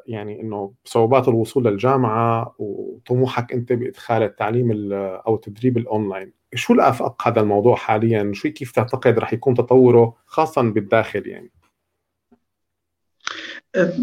[0.07, 7.41] يعني إنه صعوبات الوصول للجامعة وطموحك أنت بإدخال التعليم أو التدريب الأونلاين، شو الآفاق هذا
[7.41, 11.51] الموضوع حاليا؟ شو كيف تعتقد رح يكون تطوره خاصه بالداخل يعني؟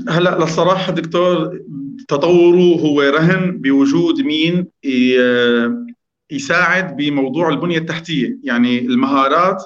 [0.08, 1.60] هلا للصراحة دكتور
[2.08, 4.66] تطوره هو رهن بوجود مين
[6.30, 8.38] يساعد بموضوع البنية التحتية.
[8.44, 9.62] يعني المهارات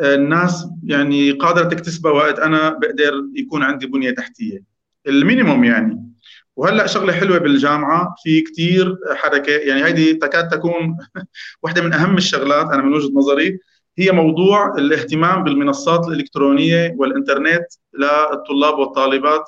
[0.00, 4.64] الناس يعني قادره تكتسبها وقت أنا بقدر يكون عندي بنية تحتية.
[5.06, 6.12] المينيموم يعني.
[6.56, 10.96] وهلأ شغلة حلوة بالجامعة في كثير حركة يعني هيدي تكاد تكون
[11.62, 13.58] واحدة من أهم الشغلات أنا من وجهة نظري.
[13.98, 17.64] هي موضوع الاهتمام بالمنصات الإلكترونية والإنترنت
[17.98, 19.44] للطلاب والطالبات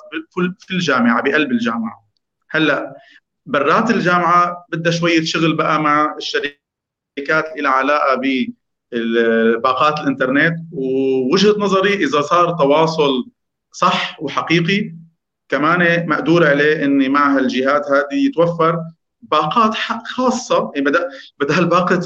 [0.59, 2.05] في الجامعة بقلب الجامعة.
[2.49, 2.95] هلأ
[3.45, 8.21] برات الجامعة بدها شوية شغل بقى مع الشركات اللي علاقة
[9.63, 10.55] باقات الإنترنت.
[10.71, 13.25] ووجهة نظري إذا صار تواصل
[13.71, 14.95] صح وحقيقي
[15.49, 18.79] كمان مقدور عليه ان مع هالجهات هذه يتوفر
[19.21, 19.73] باقات
[20.07, 20.71] خاصة.
[20.75, 21.05] يعني بدل
[21.39, 22.01] بدل باقة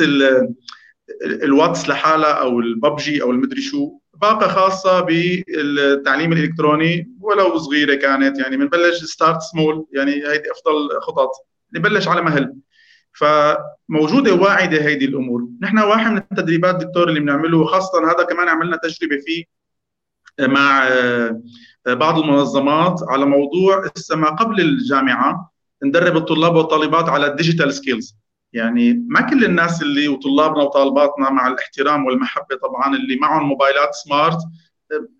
[1.21, 8.57] الواتس لحالها أو الببجي أو المدري شو باقة خاصة بالتعليم الإلكتروني ولو صغيرة كانت يعني
[8.57, 11.31] بنبلش start small يعني هيدي أفضل خطط
[11.75, 12.55] نبلش على مهل.
[13.13, 15.47] فموجودة واعدة هيدي الأمور.
[15.61, 19.43] نحن واحد من التدريبات دكتور اللي بنعمله خاصة هذا كمان عملنا تجربة فيه
[20.47, 21.41] مع آه،
[21.87, 25.51] بعض المنظمات على موضوع ما قبل الجامعة
[25.83, 28.17] ندرب الطلاب والطالبات على ال digital skills
[28.53, 34.37] يعني ما كل الناس اللي وطلابنا وطالباتنا مع الاحترام والمحبة طبعا اللي معهم موبايلات smart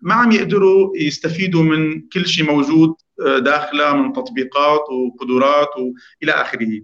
[0.02, 2.94] ما عم يقدروا يستفيدوا من كل شيء موجود
[3.26, 6.80] آه، داخله من تطبيقات وقدرات وإلى آخره.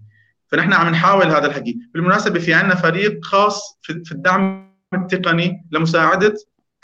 [0.48, 1.78] فنحن عم نحاول هذا الحكي.
[1.94, 6.34] بالمناسبة في عندنا فريق خاص في الدعم التقني لمساعدة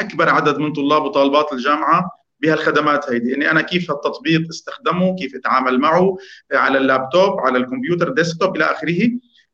[0.00, 2.10] أكبر عدد من طلاب وطالبات الجامعة
[2.40, 3.34] بهالخدمات هيدي.
[3.34, 6.16] اني أنا كيف التطبيق استخدمه كيف أتعامل معه
[6.52, 9.10] على اللابتوب على الكمبيوتر desktop إلى آخره.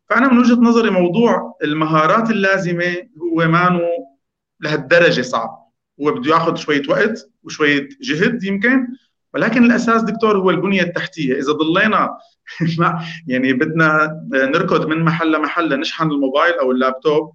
[0.08, 3.80] فأنا من وجهة نظري موضوع المهارات اللازمة هو مانو
[4.60, 5.68] لهالدرجة صعب.
[6.02, 8.86] هو بده ياخذ شوية وقت وشوية جهد يمكن
[9.34, 11.34] ولكن الأساس دكتور هو البنية التحتية.
[11.34, 12.18] إذا ضلينا
[13.26, 17.32] يعني بدنا نركض من محل لمحل لنشحن الموبايل أو اللابتوب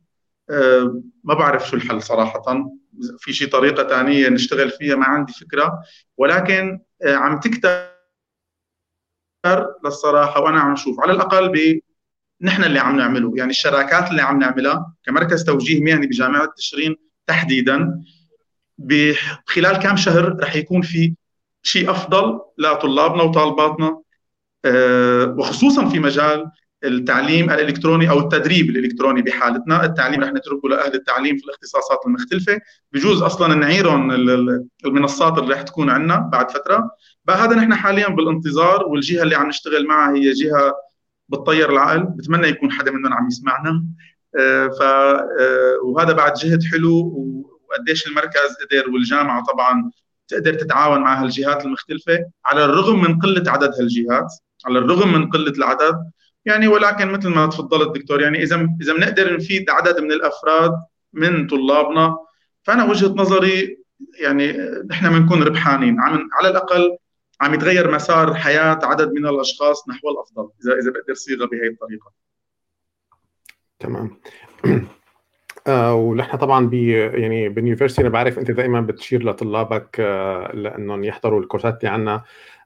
[0.49, 2.71] آه، ما بعرف شو الحل صراحة.
[3.17, 5.79] في شي طريقة ثانية نشتغل فيها ما عندي فكرة.
[6.17, 7.93] ولكن آه، عم تكتر
[9.85, 10.99] للصراحة وأنا عم شوف.
[10.99, 11.49] على الأقل
[12.43, 13.33] نحن اللي عم نعمله.
[13.35, 16.95] يعني الشراكات اللي عم نعملها كمركز توجيه مهني بجامعة تشرين
[17.27, 18.03] تحديدا
[18.77, 21.13] بخلال كم شهر رح يكون في
[21.63, 24.01] شيء أفضل لطلابنا وطالباتنا
[24.65, 26.51] آه، وخصوصا في مجال
[26.83, 32.59] التعليم الإلكتروني أو التدريب الإلكتروني بحالتنا، التعليم رح نتركه لأهل التعليم في الاختصاصات المختلفة،
[32.91, 34.11] بجوز أصلا نعيرهم
[34.85, 36.91] المنصات اللي رح تكون عندنا بعد فترة،
[37.29, 40.73] هذا نحن حاليا بالانتظار والجهة اللي عم نشتغل معها هي جهة
[41.29, 43.85] بتطير العقل بتمنى يكون حدا منهم عم يسمعنا.
[44.39, 47.13] آه، ف آه، وهذا بعد جهد حلو
[47.69, 49.91] وقديش المركز قدر والجامعة طبعا
[50.27, 54.33] تقدر تتعاون مع هالجهات المختلفة على الرغم من قلة عدد هالجهات
[54.65, 56.11] على الرغم من قلة العدد.
[56.45, 60.71] يعني ولكن مثل ما تفضلت دكتور يعني إذا إذا بنقدر نفيد عدد من الأفراد
[61.13, 62.17] من طلابنا
[62.63, 63.77] فأنا وجهة نظري
[64.19, 64.57] يعني
[64.89, 65.99] نحن بنكون ربحانين.
[65.99, 66.97] على الأقل
[67.41, 72.11] عم يتغير مسار حياة عدد من الأشخاص نحو الأفضل إذا إذا بقدر صيغة بهي الطريقة.
[73.79, 74.17] تمام.
[75.67, 81.39] آه ونحن طبعا ب يعني باليونيفرستي أنا بعرف أنت دائما بتشير لطلابك آه لأنهم يحضروا
[81.39, 82.23] الكورسات اللي عندنا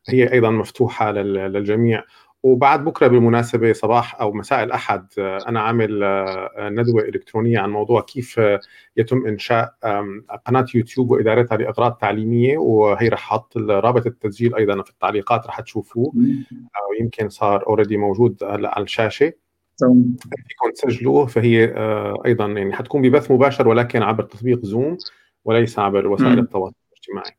[0.10, 2.04] هي أيضا مفتوحة للجميع.
[2.44, 5.90] وبعد بكرة بالمناسبة صباح أو مساء الأحد أنا عامل
[6.60, 8.42] ندوة إلكترونية عن موضوع كيف
[8.98, 9.74] يتم إنشاء
[10.46, 16.14] قناة يوتيوب وادارتها لإغراض تعليمية وهي رح أحط رابط التسجيل أيضا في التعليقات رح تشوفوه.
[17.02, 19.34] يمكن صار اوريدي موجود هلا على الشاشة.
[19.80, 21.74] فيكم تسجلوه فهي
[22.26, 24.98] أيضا يعني حتكون ببث مباشر ولكن عبر تطبيق زوم
[25.46, 27.38] وليس عبر وسائل التواصل الاجتماعي.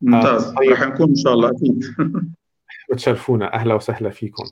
[0.00, 0.54] ممتاز.
[0.54, 0.72] طيب.
[0.72, 1.84] رح نكون إن شاء الله أكيد.
[2.90, 4.44] بتشرفونا أهلا وسهلا فيكم.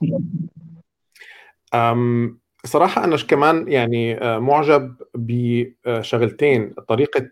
[1.73, 6.73] أم صراحة أنا كمان يعني معجب بشغلتين.
[6.87, 7.29] طريقة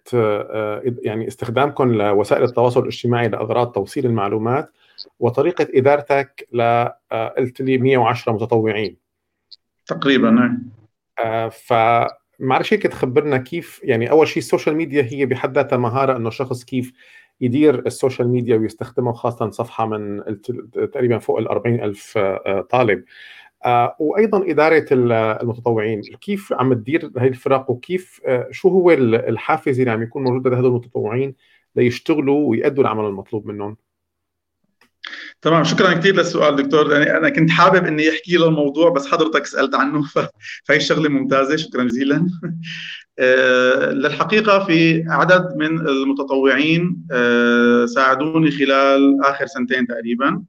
[1.03, 4.71] يعني استخدامكم لوسائل التواصل الاجتماعي لأغراض توصيل المعلومات
[5.19, 6.85] وطريقة إدارتك ل
[7.37, 8.97] قلت لي 110 متطوعين.
[9.85, 10.69] تقريبا نعم.
[11.49, 16.29] فمعلش هيك تخبرنا كيف يعني أول شيء ال social media هي بحد ذاتها مهارة إنه
[16.29, 16.93] شخص كيف
[17.41, 20.23] يدير ال social media ويستخدمه خاصة صفحة من
[20.71, 22.17] تقريبا فوق ال 40 ألف
[22.69, 23.03] طالب.
[23.99, 28.21] وأيضا إدارة المتطوعين كيف عم تدير هاي الفرق؟ وكيف
[28.51, 31.35] شو هو الحافز اللي عم يكون موجود لهذول المتطوعين
[31.75, 33.77] ليشتغلوا ويأدوا العمل المطلوب منهم؟
[35.41, 36.91] تمام شكرا كثير للسؤال دكتور.
[36.91, 40.03] يعني أنا كنت حابب إني أحكي له الموضوع بس حضرتك سألت عنه
[40.65, 41.55] فهي شغلة ممتازة.
[41.55, 42.27] شكرا جزيلا.
[43.93, 47.07] للحقيقة في عدد من المتطوعين
[47.85, 50.43] ساعدوني خلال آخر سنتين تقريبا.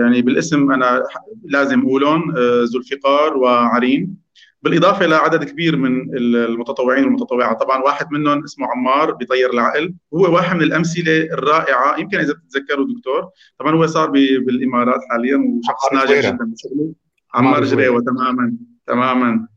[0.00, 1.04] يعني بالاسم أنا
[1.44, 4.27] لازم أقولهم ذو الفقار وعرين.
[4.62, 9.94] بالإضافة لعدد كبير من المتطوعين والمتطوعات طبعا واحد منهم اسمه عمار بيطير العقل.
[10.14, 13.28] هو واحد من الأمثلة الرائعة يمكن إذا بتتذكروا دكتور
[13.58, 16.92] طبعا هو صار بالإمارات حاليا وشخص ناجح جدا بشغله.
[17.34, 19.48] عمار جريوه تماما تماما.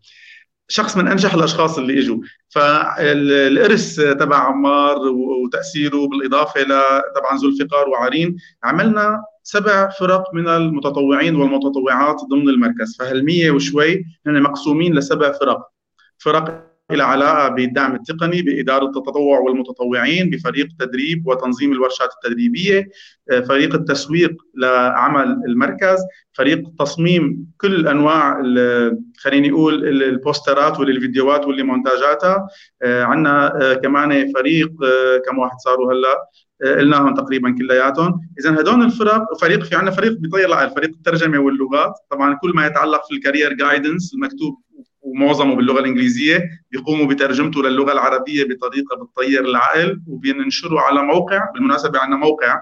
[0.67, 2.17] شخص من أنجح الأشخاص اللي إجوا.
[2.49, 4.97] فالإرث تبع عمار
[5.43, 12.97] وتأثيره بالإضافة لطبعا ذو الفقار وعرين عملنا سبع فرق من المتطوعين والمتطوعات ضمن المركز.
[12.99, 15.67] فهالمية وشوي؟ هن مقسومين لسبع فرق.
[16.17, 22.89] فرق إلى علاقة بالدعم التقني بإدارة التطوع والمتطوعين بفريق تدريب وتنظيم الورشات التدريبية
[23.47, 25.99] فريق التسويق لعمل المركز
[26.33, 28.41] فريق تصميم كل أنواع
[29.17, 32.47] خليني أقول البوسترات والفيديوهات واللي مونتاجاتها.
[32.83, 34.71] عندنا كمان فريق
[35.25, 36.17] كم واحد صاروا هلأ؟
[36.63, 38.19] قلناهم تقريبا كلياتهم.
[38.39, 41.93] اذا هدول الفرق فريق في عندنا فريق بيطير العقل فريق الترجمة واللغات.
[42.09, 44.61] طبعا كل ما يتعلق في الكارير جايدنس المكتوب
[45.01, 52.17] ومعظمه باللغة الإنجليزية بيقوموا بترجمته للغة العربية بطريقة بتطير العقل وبننشره على موقع بالمناسبة عندنا
[52.17, 52.61] موقع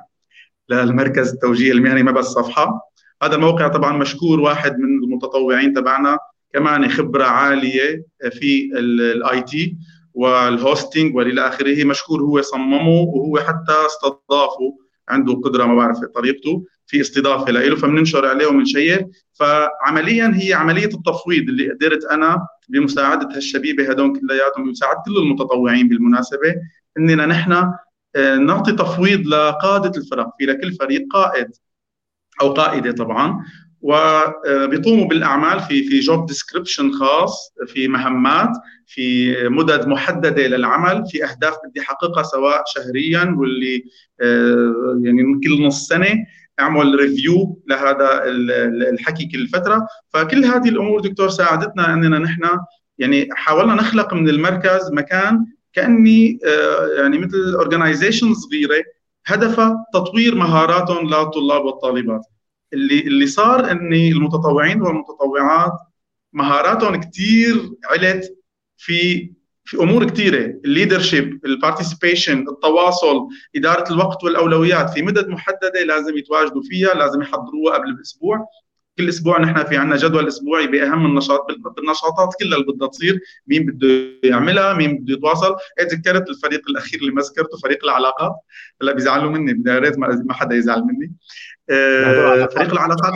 [0.69, 2.81] للمركز التوجيه المهني ما بس صفحه
[3.23, 6.17] هذا الموقع طبعا مشكور واحد من المتطوعين تبعنا
[6.53, 9.77] كمان خبرة عالية في ال IT.
[10.13, 14.77] وال hosting والى آخره مشكور هو صممه وهو حتى استضافه
[15.09, 21.49] عنده قدرة ما بعرف طريقته في استضافة له فبننشر عليه وبنشير فعمليا هي عملية التفويض
[21.49, 26.55] اللي قدرت أنا بمساعده هالشبيبه هدول كلياتهم بمساعدة كل المتطوعين بالمناسبة
[26.97, 27.51] إننا نحن
[28.15, 30.29] آه، نعطي تفويض لقادة الفرق.
[30.37, 31.47] في لكل فريق قائد
[32.41, 33.45] أو قائدة طبعا.
[33.81, 38.49] وبيقوموا بالأعمال في في job description خاص في مهمات
[38.87, 43.83] في مدد محددة للعمل في أهداف بدي أحققها سواء شهريا واللي
[44.21, 46.25] آه، يعني كل نص سنة
[46.59, 48.23] أعمل review لهذا
[48.89, 49.87] الحكي كل فترة.
[50.13, 52.41] فكل هذه الأمور دكتور ساعدتنا إننا نحن
[52.97, 58.83] يعني حاولنا نخلق من المركز مكان كأني آه، يعني مثل organization صغيرة
[59.25, 62.21] هدفها تطوير مهاراتهم للطلاب والطالبات.
[62.73, 65.71] اللي اللي صار ان المتطوعين والمتطوعات
[66.33, 68.37] مهاراتهم كثير علت
[68.77, 69.31] في
[69.63, 76.17] في أمور كثيره ال leadership ال participation التواصل إدارة الوقت والأولويات في مدد محددة لازم
[76.17, 78.47] يتواجدوا فيها لازم يحضروها قبل باسبوع
[78.99, 83.19] كل أسبوع نحن في عندنا جدول أسبوعي بأهم النشاط بالنشاطات كلها اللي بدها تصير.
[83.47, 83.87] مين بده
[84.23, 88.35] يعملها؟ مين بده يتواصل؟ ذكرت الفريق الأخير اللي ما ذكرته؟ فريق العلاقات.
[88.81, 89.63] هلأ بيزعلوا مني.
[89.71, 91.13] يا ريت ما حدا يزعل مني.
[92.47, 93.13] فريق العلاقات.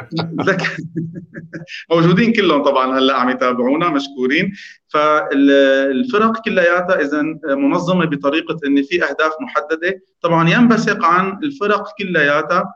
[1.90, 4.52] موجودين كلهم طبعا هلأ عم يتابعونا مشكورين.
[4.88, 7.22] فالفرق كلياتها إذا
[7.54, 10.00] منظمة بطريقة إن في أهداف محددة.
[10.20, 12.74] طبعا ينبثق عن الفرق كلياتها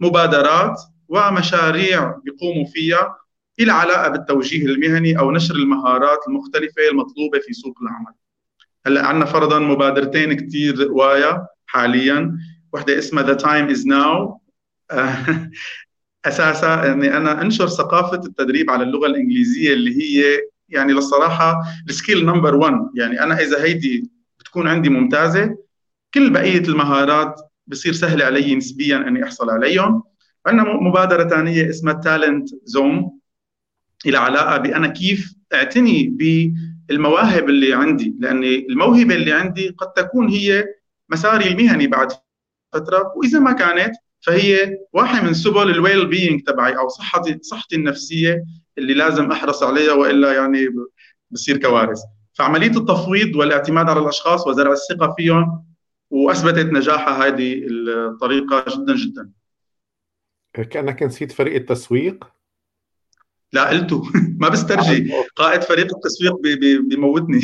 [0.00, 3.16] مبادرات ومشاريع بيقوموا فيها
[3.60, 8.14] إلى علاقة بالتوجيه المهني أو نشر المهارات المختلفة المطلوبة في سوق العمل.
[8.86, 12.38] هلأ عندنا فرضا مبادرتين كثير وايا حاليا.
[12.72, 14.40] وحدة اسمها The Time Is Now
[16.24, 22.26] أساسا اني أنا أنشر ثقافة التدريب على اللغة الإنجليزية اللي هي يعني للصراحة ال skill
[22.26, 24.10] number 1 يعني أنا إذا هيدي
[24.40, 25.56] بتكون عندي ممتازة
[26.14, 30.02] كل بقية المهارات بصير سهله علي نسبيا إني أحصل عليهم.
[30.46, 33.10] عندنا مبادرة ثانية اسمها Talent Zone
[34.06, 36.16] إلى علاقة بأنا كيف أعتني
[36.88, 38.14] بالمواهب اللي عندي.
[38.18, 40.64] لأن الموهبة اللي عندي قد تكون هي
[41.08, 42.12] مساري المهني بعد
[42.72, 48.44] فترة وإذا ما كانت فهي واحد من سبل ال well-being تبعي أو صحتي صحتي النفسية
[48.78, 50.68] اللي لازم أحرص عليها وإلا يعني
[51.30, 51.98] بصير كوارث.
[52.32, 55.64] فعملية التفويض والاعتماد على الأشخاص وزرع الثقة فيهم
[56.10, 59.30] وأثبتت نجاحها هذه الطريقة جدا جدا.
[60.70, 62.24] كأنك نسيت فريق التسويق؟
[63.52, 64.02] لا قلته.
[64.40, 65.12] ما بسترجي.
[65.36, 66.36] قائد فريق التسويق
[66.88, 67.40] بيموتني.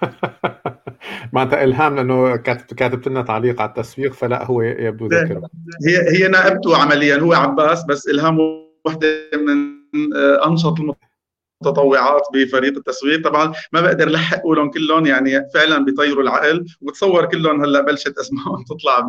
[1.32, 5.40] معناتها إلهام لأنه كاتب كاتبت لنا تعليق على التسويق فلا هو يبدو ذكر
[5.86, 8.38] هي هي نائبته عمليا هو عباس بس إلهام
[8.86, 9.76] وحده من
[10.16, 13.24] آه، أنشط المتطوعات بفريق التسويق.
[13.24, 16.66] طبعا ما بقدر لحق اقولهم كلهم يعني فعلا بيطيروا العقل.
[16.80, 19.00] وبتصور كلهم هلأ بلشت أسمائهم تطلع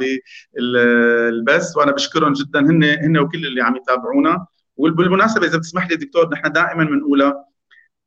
[0.55, 2.59] بالبث وأنا بشكرهم جدا.
[2.59, 4.45] هن هن وكل اللي عم يتابعونا.
[4.77, 7.45] وبالمناسبة إذا بتسمح لي دكتور نحن دائما بنقولها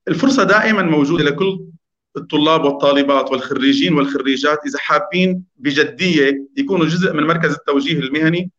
[0.09, 1.70] الفرصة دائما موجودة لكل
[2.17, 8.51] الطلاب والطالبات والخريجين والخريجات إذا حابين بجدية يكونوا جزء من مركز التوجيه المهني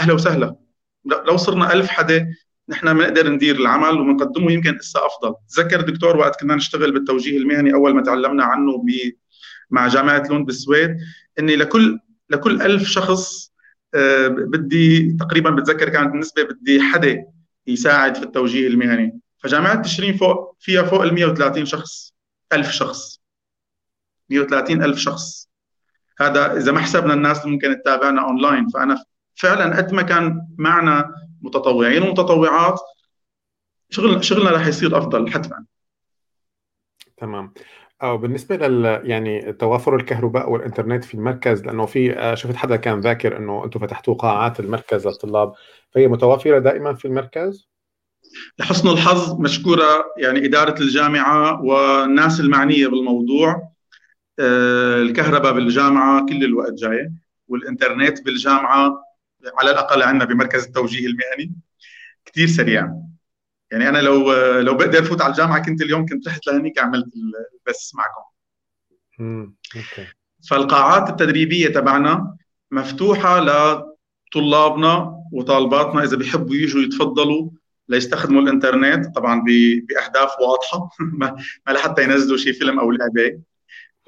[0.00, 0.56] أهلا وسهلا.
[1.04, 2.28] لو صرنا ألف حدا
[2.68, 5.34] نحن بنقدر ندير العمل وبنقدمه يمكن اسا أفضل.
[5.56, 8.84] تذكر دكتور وقت كنا نشتغل بالتوجيه المهني أول ما تعلمنا عنه
[9.70, 10.96] مع جامعة لوند بالسويد
[11.38, 11.98] إني لكل
[12.30, 13.52] لكل ألف شخص
[13.94, 17.24] آه، بدي تقريبا بتذكر كانت النسبة بدي حدا
[17.66, 19.20] يساعد في التوجيه المهني.
[19.38, 22.15] فجامعة تشرين فوق فيها فوق ال 130 شخص.
[22.52, 23.20] ألف شخص.
[24.30, 25.48] 130 ألف شخص.
[26.20, 31.14] هذا إذا ما حسبنا الناس اللي ممكن تتابعنا أونلاين فأنا فعلا قد ما كان معنا
[31.42, 32.80] متطوعين ومتطوعات
[33.90, 35.64] شغل شغلنا رح يصير أفضل حتما.
[37.16, 37.54] تمام.
[38.02, 43.00] أو بالنسبة لل يعني توافر الكهرباء والإنترنت في المركز لأنه في آه، شفت حدا كان
[43.00, 45.52] ذاكر إنه أنتم فتحتوا قاعات المركز للطلاب
[45.90, 47.68] فهي متوفرة دائما في المركز؟
[48.58, 53.72] لحسن الحظ مشكورة يعني إدارة الجامعة والناس المعنية بالموضوع.
[54.38, 57.12] آه، الكهرباء بالجامعة كل الوقت جاية
[57.48, 59.04] والإنترنت بالجامعة
[59.58, 61.52] على الأقل عندنا بمركز التوجيه المهني
[62.24, 62.92] كثير سريع.
[63.70, 67.90] يعني أنا لو لو بقدر فوت على الجامعة كنت اليوم كنت رحت لهنيك عملت البث
[67.94, 68.22] معكم.
[70.50, 72.36] فالقاعات التدريبية تبعنا
[72.70, 77.50] مفتوحة لطلابنا وطالباتنا إذا بيحبوا يجوا يتفضلوا
[77.88, 79.42] ليستخدموا الإنترنت طبعا
[79.88, 80.90] بأهداف واضحة.
[81.66, 83.40] ما لحتى ينزلوا شيء فيلم أو لعبة.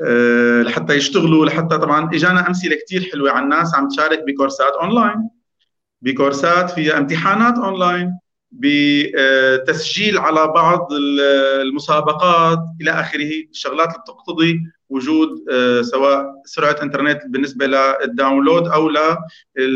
[0.00, 5.28] أه لحتى يشتغلوا لحتى طبعا إجانا أمثلة كثير حلوة عن ناس عم تشارك بكورسات أونلاين.
[6.02, 8.18] بكورسات فيها امتحانات أونلاين
[8.52, 10.88] بتسجيل على بعض
[11.62, 18.88] المسابقات إلى آخره الشغلات اللي بتقتضي وجود أه، سواء سرعة إنترنت بالنسبة لل download أو
[18.88, 18.96] ل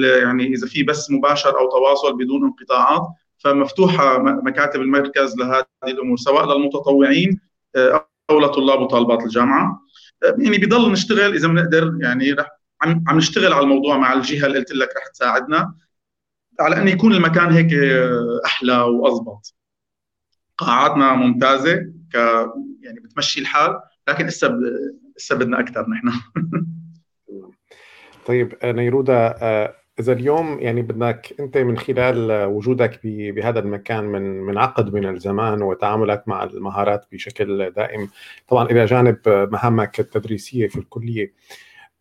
[0.04, 3.08] يعني إذا في بث مباشر أو تواصل بدون انقطاعات.
[3.44, 7.40] فمفتوحة مكاتب المركز لهذه الأمور سواء للمتطوعين
[7.76, 9.80] آه، أو لطلاب وطالبات الجامعة.
[10.22, 12.48] آه، يعني بضل نشتغل إذا بنقدر يعني رح
[12.82, 15.74] عم عم نشتغل على الموضوع مع الجهة اللي قلت لك رح تساعدنا
[16.60, 19.54] على انه يكون المكان هيك آه، أحلى واضبط
[20.58, 21.74] قاعاتنا ممتازة
[22.12, 22.14] ك
[22.80, 24.58] يعني بتمشي الحال لكن لسه
[25.16, 26.12] لسه بدنا أكثر نحن.
[28.26, 29.34] طيب نيرودا
[30.00, 35.62] إذا اليوم يعني بدك أنت من خلال وجودك بهذا المكان من من عقد من الزمان
[35.62, 38.08] وتعاملك مع المهارات بشكل دائم
[38.48, 41.32] طبعا إلى جانب مهامك التدريسية في الكلية.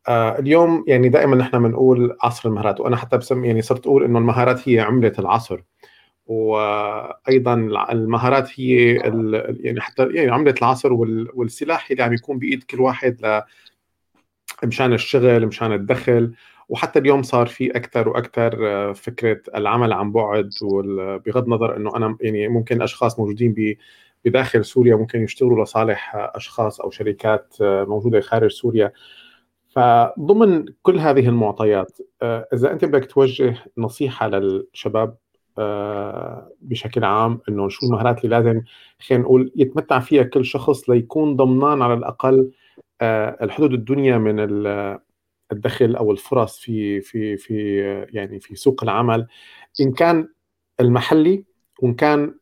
[0.07, 4.19] آه، اليوم يعني دائما نحن بنقول عصر المهارات وأنا حتى بسمي يعني صرت أقول إنه
[4.19, 5.61] المهارات هي عملة العصر.
[6.25, 7.53] وأيضا
[7.91, 8.93] المهارات هي
[9.59, 10.93] يعني حتى يعني عملة العصر
[11.35, 13.41] والسلاح اللي عم يكون بإيد كل واحد ل
[14.67, 16.33] مشان الشغل مشان الدخل.
[16.71, 20.49] وحتى اليوم صار في أكثر وأكثر آه، فكرة العمل عن بعد
[21.25, 23.77] بغض النظر إنه أنا يعني ممكن أشخاص موجودين
[24.25, 28.91] بداخل سوريا ممكن يشتغلوا لصالح أشخاص أو شركات آه، موجودة خارج سوريا.
[29.69, 35.17] فضمن كل هذه المعطيات آه، إذا أنت بدك توجه نصيحة للشباب
[36.61, 38.61] بشكل عام إنه شو المهارات اللي لازم
[38.99, 42.51] خلينا نقول يتمتع فيها كل شخص ليكون ضمنان على الأقل
[43.41, 44.39] الحدود الدنيا من
[45.51, 47.79] الدخل أو الفرص في في في
[48.13, 49.27] يعني في سوق العمل
[49.81, 50.27] إن كان
[50.79, 51.43] المحلي
[51.79, 52.35] وإن كان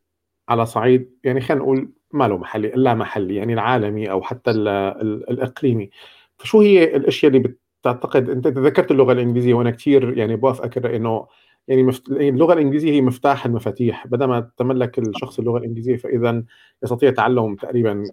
[0.49, 5.89] على صعيد يعني خلينا نقول ما له محلي الا محلي يعني العالمي أو حتى الإقليمي.
[6.37, 11.27] فشو هي الأشياء اللي بتعتقد؟ أنت ذكرت اللغة الإنجليزية وأنا كثير يعني بوافقك إنه
[11.67, 12.09] يعني مفت...
[12.11, 14.07] اللغة الإنجليزية هي مفتاح المفاتيح.
[14.07, 16.43] بدل ما تملك الشخص اللغة الإنجليزية فإذا
[16.83, 18.03] يستطيع تعلم تقريبا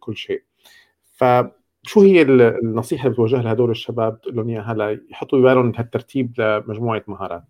[0.00, 0.42] كل شيء.
[1.16, 1.24] ف
[1.88, 4.74] شو هي النصيحة اللي بتوجهها لهدول الشباب؟ تقول لهم إياها
[5.08, 7.44] ليحطوا ببالهم هالترتيب لمجموعة مهارات؟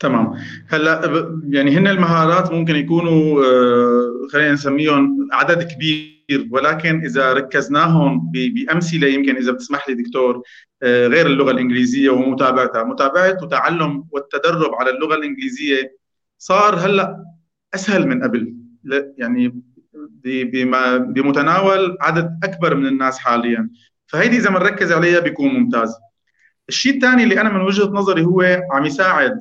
[0.00, 0.34] تمام.
[0.68, 9.08] هلأ يعني هن المهارات ممكن يكونوا آه، خلينا نسميهم عدد كبير ولكن إذا ركزناهم بأمثلة
[9.08, 10.42] يمكن إذا بتسمح لي دكتور
[10.82, 12.84] آه، غير اللغة الإنجليزية ومتابعتها.
[12.84, 15.96] متابعة وتعلم والتدرب على اللغة الإنجليزية
[16.38, 17.24] صار هلأ
[17.74, 18.54] أسهل من قبل.
[19.18, 19.62] يعني
[20.24, 23.70] بمتناول عدد أكبر من الناس حاليا.
[24.06, 25.94] فهيدي إذا بنركز عليها بيكون ممتاز.
[26.68, 29.38] الشيء الثاني اللي أنا من وجهة نظري هو عم يساعد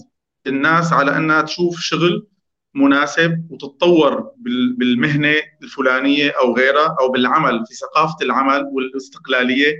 [0.48, 2.28] الناس على أنها تشوف شغل
[2.76, 4.32] مناسب وتتطور
[4.78, 9.74] بالمهنة الفلانية أو غيرها أو بالعمل في ثقافة العمل والاستقلالية.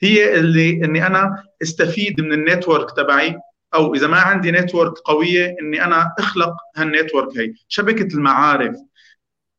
[0.00, 3.36] هي اللي إني أنا أستفيد من النتورك تبعي
[3.74, 7.52] أو إذا ما عندي network قوية إني أنا أخلق هال network هي.
[7.68, 8.76] شبكة المعارف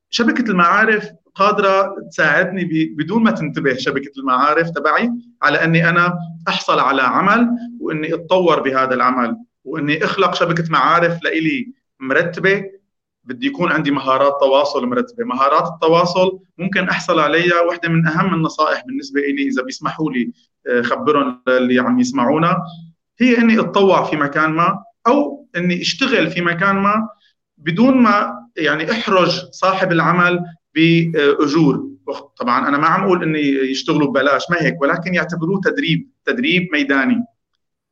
[0.10, 7.01] شبكة المعارف قادرة تساعدني بدون ما تنتبه شبكة المعارف تبعي على أني أنا أحصل على
[7.01, 7.49] عمل
[7.80, 12.78] وأني أتطور بهذا العمل وأني أخلق شبكة معارف لإلي مرتبة.
[13.24, 18.84] بدي يكون عندي مهارات تواصل مرتبة، مهارات التواصل ممكن أحصل عليها واحدة من أهم النصائح
[18.86, 20.32] بالنسبة لي إذا بيسمحوا لي
[20.68, 22.58] آه، خبرهم اللي عم يسمعونا.
[23.20, 27.10] هي إني أتطوع في مكان ما أو إني أشتغل في مكان ما
[27.58, 30.39] بدون ما يعني احرج صاحب العمل
[30.76, 31.88] بأجور.
[32.38, 37.24] طبعا أنا ما عم أقول إني يشتغلوا ببلاش ما هيك ولكن يعتبروه تدريب تدريب ميداني.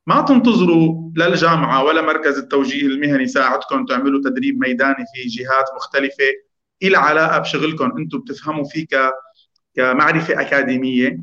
[0.08, 6.24] ما تنتظروا للجامعه ولا مركز التوجيه المهني يساعدكم تعملوا تدريب ميداني في جهات مختلفة
[6.84, 7.98] إلى علاقة بشغلكم.
[7.98, 8.86] أنتم بتفهموا فيه
[9.76, 11.20] كمعرفة أكاديمية.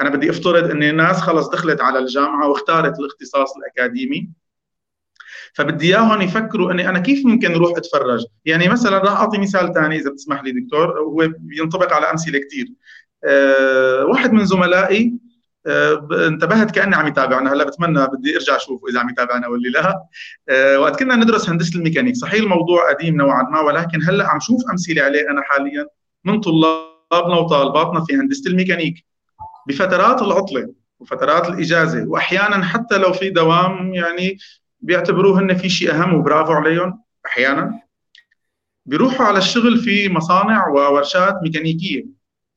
[0.00, 4.28] أنا بدي أفترض ان الناس خلص دخلت على الجامعة واختارت الاختصاص الأكاديمي.
[5.52, 9.96] فبدي إياهم يفكروا أني أنا كيف ممكن أروح أتفرج؟ يعني مثلا راح أعطي مثال ثاني
[9.96, 12.66] إذا بتسمح لي دكتور هو بينطبق على أمثلة كثير
[13.24, 15.12] أه واحد من زملائي
[15.66, 20.00] أه انتبهت كأني عم يتابعنا هلأ بتمنى بدي أرجع اشوفه إذا عم يتابعنا ولا لا.
[20.48, 24.60] أه وقت كنا ندرس هندسة الميكانيك صحيح الموضوع قديم نوعا ما ولكن هلأ عم شوف
[24.70, 25.86] أمثلة عليه أنا حاليا
[26.24, 29.04] من طلابنا وطالباتنا في هندسة الميكانيك.
[29.66, 34.38] بفترات العطلة وفترات الإجازة واحيانا حتى لو في دوام يعني
[34.84, 37.80] بيعتبروه هن في شيء أهم وبرافو عليهم أحيانا.
[38.86, 42.06] بيروحوا على الشغل في مصانع وورشات ميكانيكية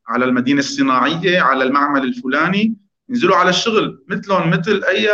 [0.08, 2.76] على المدينة الصناعية على المعمل الفلاني
[3.10, 5.10] ينزلوا على الشغل مثلهم مثل أي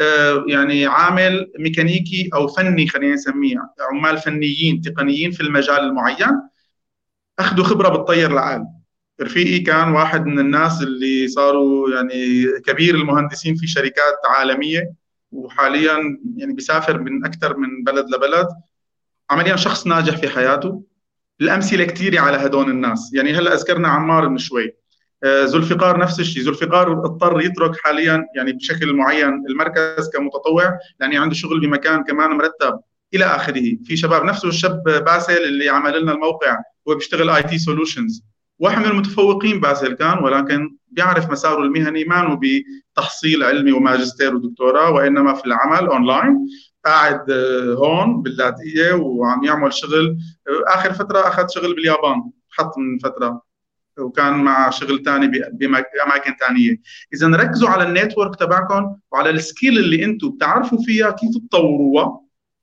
[0.00, 3.56] آه، يعني عامل ميكانيكي أو فني خلينا نسميه
[3.90, 6.40] عمال فنيين تقنيين في المجال المعين
[7.38, 8.66] أخذوا خبرة بالطير العال
[9.22, 15.03] رفيقي كان واحد من الناس اللي صاروا يعني كبير المهندسين في شركات عالمية.
[15.34, 18.48] وحاليا يعني بيسافر من أكثر من بلد لبلد.
[19.30, 20.82] عمليا شخص ناجح في حياته.
[21.40, 23.10] الأمثلة كثيره على هدول الناس.
[23.14, 24.76] يعني هلأ أذكرنا عمار من شوي.
[25.24, 26.42] آه، ذوالفقار نفس الشيء.
[26.42, 32.80] ذوالفقار اضطر يترك حاليا يعني بشكل معين المركز كمتطوع لأنه عنده شغل بمكان كمان مرتب
[33.14, 33.76] إلى آخره.
[33.84, 36.58] في شباب نفسه الشاب باسل اللي عمل لنا الموقع
[36.88, 38.22] هو بيشتغل IT solutions
[38.58, 45.34] واحد من المتفوقين باسل كان ولكن بيعرف مساره المهني ما بتحصيل علمي وماجستير ودكتوراه وإنما
[45.34, 46.48] في العمل اونلاين
[46.84, 50.18] قاعد آه، هون باللاذقيه وعم يعمل شغل.
[50.48, 53.42] آه، آخر فترة أخذ شغل باليابان حط من فترة.
[53.98, 56.76] وكان مع شغل ثاني بأماكن ثانية
[57.14, 62.20] اذا ركزوا على ال network تبعكم وعلى ال skill اللي أنتم بتعرفوا فيها كيف تطوروها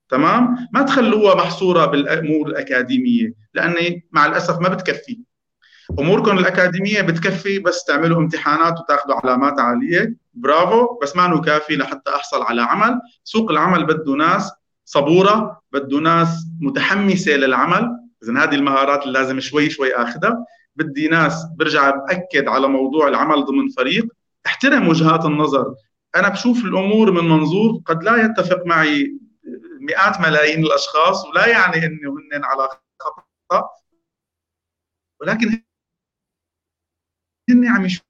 [0.10, 5.20] تمام؟ ما تخلوها محصورة بالأمور الأكاديمية لأني مع الأسف ما بتكفي.
[6.00, 10.16] أموركم الأكاديمية بتكفي بس تعملوا امتحانات وتاخذوا علامات عالية.
[10.34, 11.00] برافو.
[11.02, 13.00] بس ما كافي لحتى أحصل على عمل.
[13.24, 14.52] سوق العمل بده ناس
[14.86, 17.98] صبورة بده ناس متحمسة للعمل.
[18.24, 23.46] اذا هذه المهارات اللي لازم شوي شوي اخذها بدي ناس برجع بأكد على موضوع العمل
[23.46, 24.06] ضمن فريق.
[24.46, 25.76] احترم وجهات النظر.
[26.16, 29.18] أنا بشوف الأمور من منظور قد لا يتفق معي
[29.80, 32.70] مئات ملايين الأشخاص ولا يعني إنه هن على
[33.00, 33.70] خطأ.
[35.22, 35.64] ولكن
[37.52, 38.06] عم يشوفوا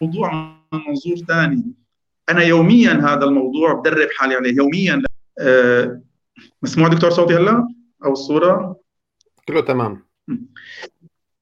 [0.00, 0.32] الموضوع
[0.72, 1.74] من منظور ثاني
[2.28, 4.54] أنا يوميا هذا الموضوع بدرب حالي عليه.
[4.56, 5.02] يوميا
[5.40, 6.02] أه
[6.62, 7.68] مسموع دكتور صوتي هلا؟
[8.04, 8.80] أو الصورة؟
[9.48, 10.06] كله تمام.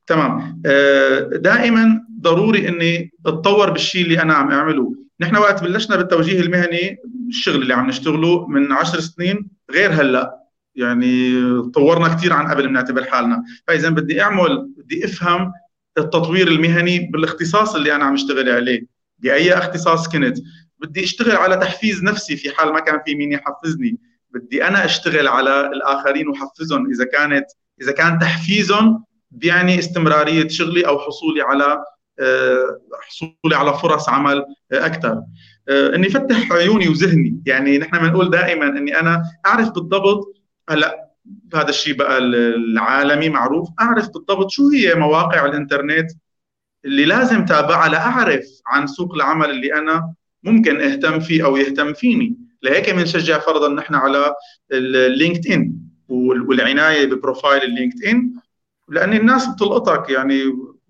[0.07, 0.63] تمام.
[0.67, 4.95] أه دائما ضروري إني أتطور بالشيء اللي أنا عم أعمله.
[5.21, 6.99] نحن وقت بلشنا بالتوجيه المهني
[7.29, 10.39] الشغل اللي عم نشتغله من عشر سنين غير هلأ.
[10.75, 11.43] يعني
[11.75, 13.45] طورنا كثير عن قبل بنعتبر حالنا.
[13.67, 15.53] فاذا بدي أعمل بدي أفهم
[15.99, 18.87] التطوير المهني بالاختصاص اللي أنا عم أشتغل عليه.
[19.19, 20.39] بأي اختصاص كنت؟
[20.79, 23.99] بدي أشتغل على تحفيز نفسي في حال ما كان في مين يحفزني.
[24.31, 27.45] بدي أنا أشتغل على الآخرين وحفزهم إذا كانت
[27.83, 31.85] إذا كان تحفيزهم بيعني استمرارية شغلي أو حصولي على
[33.01, 35.23] حصولي على فرص عمل أكثر
[35.71, 37.43] إني فتح عيوني وذهني.
[37.47, 40.37] يعني نحن بنقول دائما إني أنا أعرف بالضبط
[40.69, 41.09] هلأ
[41.55, 43.69] هذا الشيء بقى العالمي معروف.
[43.81, 46.11] أعرف بالضبط شو هي مواقع الإنترنت
[46.85, 52.37] اللي لازم تابعها لأعرف عن سوق العمل اللي أنا ممكن أهتم فيه أو يهتم فيني.
[52.63, 54.35] لهيك بنشجع فرضا نحن على
[54.73, 55.75] ال LinkedIn
[56.09, 58.33] والعناية ب profile ال LinkedIn
[58.89, 60.43] لأن الناس بتلقطك يعني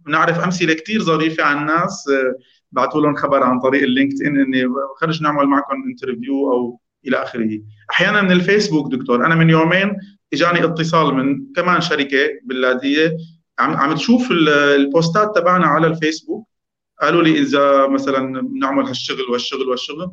[0.09, 2.35] بنعرف أمثلة كثير ظريفة عن ناس آه،
[2.73, 4.65] بعثوا لهم خبر عن طريق ال LinkedIn إني
[5.01, 7.61] خرج نعمل معكم interview أو إلى آخره.
[7.91, 9.97] أحيانا من الفيسبوك دكتور أنا من يومين
[10.33, 13.17] إجاني اتصال من كمان شركة بلادية.
[13.59, 16.49] عم عم تشوف البوستات تبعنا على الفيسبوك.
[17.03, 20.11] قالوا لي إذا مثلا نعمل هالشغل والشغل والشغل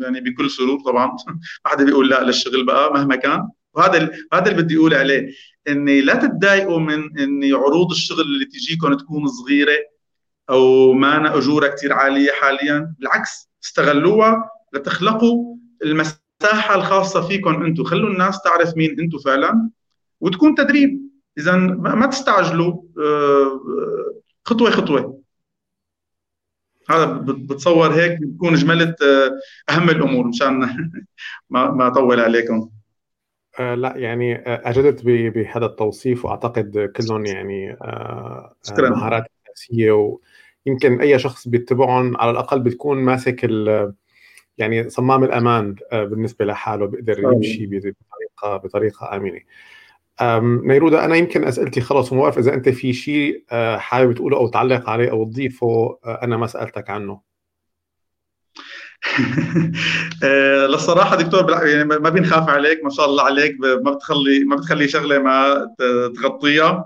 [0.00, 1.06] يعني بكل سرور طبعا.
[1.64, 3.48] ما حدا بيقول لا للشغل بقى مهما كان.
[3.74, 5.28] وهذا هذا اللي بدي أقول عليه.
[5.68, 9.76] إني لا تتضايقوا من إني عروض الشغل اللي تجيكم تكون صغيرة
[10.50, 12.94] أو ما اجورها كثير عالية حاليا.
[12.98, 19.70] بالعكس استغلوها لتخلقوا المساحة الخاصة فيكم أنتم خلوا الناس تعرف مين أنتم فعلا
[20.20, 21.00] وتكون تدريب.
[21.38, 23.60] اذا ما تستعجلوا آه،
[24.44, 25.20] خطوة خطوة.
[26.90, 29.30] هذا بتصور هيك بكون جملت آه،
[29.70, 30.60] أهم الأمور مشان
[31.50, 32.70] ما ما أطول عليكم.
[33.58, 40.18] آه لا يعني آه، أجدت بهذا التوصيف وأعتقد كلهم يعني آه مهارات اساسيه
[40.66, 43.50] ويمكن أي شخص بيتبعهم على الأقل بتكون ماسك
[44.58, 49.40] يعني صمام الأمان بالنسبة لحاله بيقدر يمشي بطريقة بطريقة آمنة.
[50.66, 53.44] نيرودا أنا يمكن أسئلتي خلص وما بعرف إذا أنت في شيء
[53.76, 57.33] حابب تقوله أو تعلق عليه أو تضيفه أنا ما سألتك عنه.
[60.70, 65.18] للصراحة دكتور يعني ما بنخاف عليك ما شاء الله عليك ما بتخلي ما بتخلي شغلة
[65.18, 65.68] ما
[66.16, 66.84] تغطيها.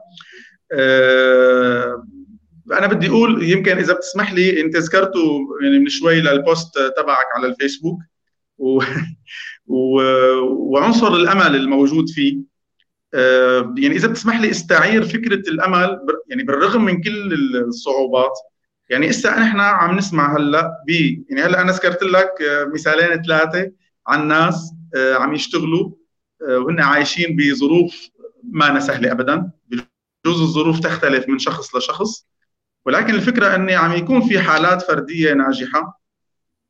[2.73, 7.47] أنا بدي أقول يمكن إذا بتسمح لي أنت ذكرته يعني من شوي للبوست تبعك على
[7.47, 7.99] الفيسبوك
[8.59, 8.83] و...
[9.67, 10.01] و...
[10.45, 12.39] وعنصر الأمل الموجود فيه.
[13.15, 17.35] آه، يعني إذا بتسمح لي استعير فكرة الأمل يعني بالرغم من كل
[17.69, 18.33] الصعوبات
[18.89, 20.91] يعني هسه نحن عم نسمع هلأ ب
[21.31, 23.73] يعني هلأ أنا ذكرت لك آه، مثالين ثلاثة
[24.07, 25.91] عن ناس آه، عم يشتغلوا
[26.41, 28.09] وهن عايشين بظروف
[28.53, 29.51] ما سهلة ابدا.
[29.69, 32.27] بجوز الظروف تختلف من شخص لشخص.
[32.87, 36.01] ولكن الفكرة إني عم يكون في حالات فردية ناجحة.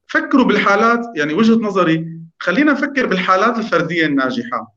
[0.06, 4.74] فكروا بالحالات يعني وجهة نظري خلينا نفكر بالحالات الفردية الناجحة.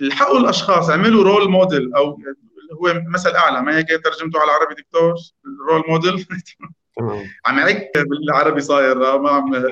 [0.00, 2.18] الحقوا الأشخاص اعملوا role model أو
[2.72, 3.62] هو مثل أعلى.
[3.62, 5.14] ما هيك ترجمته على العربي دكتور؟
[5.46, 6.26] ال role model
[7.46, 9.54] عم عليك بالعربي صاير ما عم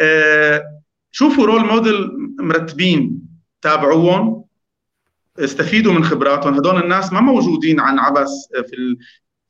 [0.00, 0.62] آه،
[1.10, 3.20] شوفوا role model مرتبين.
[3.62, 4.44] تابعوهم
[5.38, 6.54] استفيدوا من خبراتهم.
[6.54, 8.30] هدول الناس ما موجودين عن عبث
[8.70, 8.96] في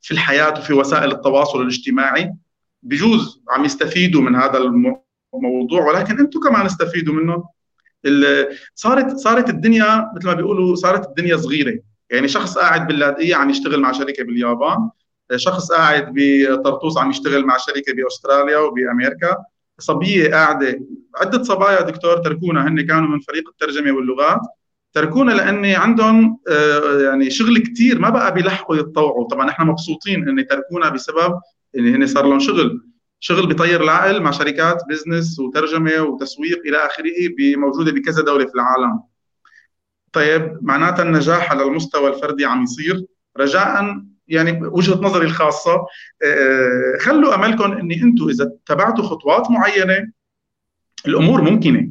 [0.01, 2.33] في الحياة وفي وسائل التواصل الاجتماعي.
[2.83, 4.57] بجوز عم يستفيدوا من هذا
[5.33, 7.54] الموضوع ولكن أنتم كمان استفيدوا منه.
[8.75, 11.79] صارت صارت الدنيا مثل ما بيقولوا صارت الدنيا صغيرة.
[12.09, 14.89] يعني شخص قاعد باللاذقيه عم يشتغل مع شركة باليابان.
[15.35, 19.37] شخص قاعد بطرطوس عم يشتغل مع شركة بأستراليا وبأمريكا.
[19.79, 20.79] صبية قاعدة.
[21.15, 24.39] عدة صبايا دكتور تركونا هن كانوا من فريق الترجمة واللغات.
[24.93, 29.27] تركونا لأن عندهم آه، يعني شغل كثير ما بقى بيلحقوا يتطوعوا.
[29.27, 31.39] طبعا إحنا مبسوطين إن تركونا بسبب
[31.77, 32.81] إن هن صار لهم شغل.
[33.27, 37.11] شغل بيطير العقل مع شركات بزنس وترجمة وتسويق إلى آخره
[37.57, 38.99] موجوده بكذا دولة في العالم.
[40.11, 43.05] طيب معناتها النجاح على المستوى الفردي عم يصير
[43.37, 45.85] رجاء يعني وجهة نظري الخاصة
[46.23, 50.11] آه، خلوا أملكم إني أنتم إذا اتبعتوا خطوات معينة
[51.07, 51.89] الأمور ممكنة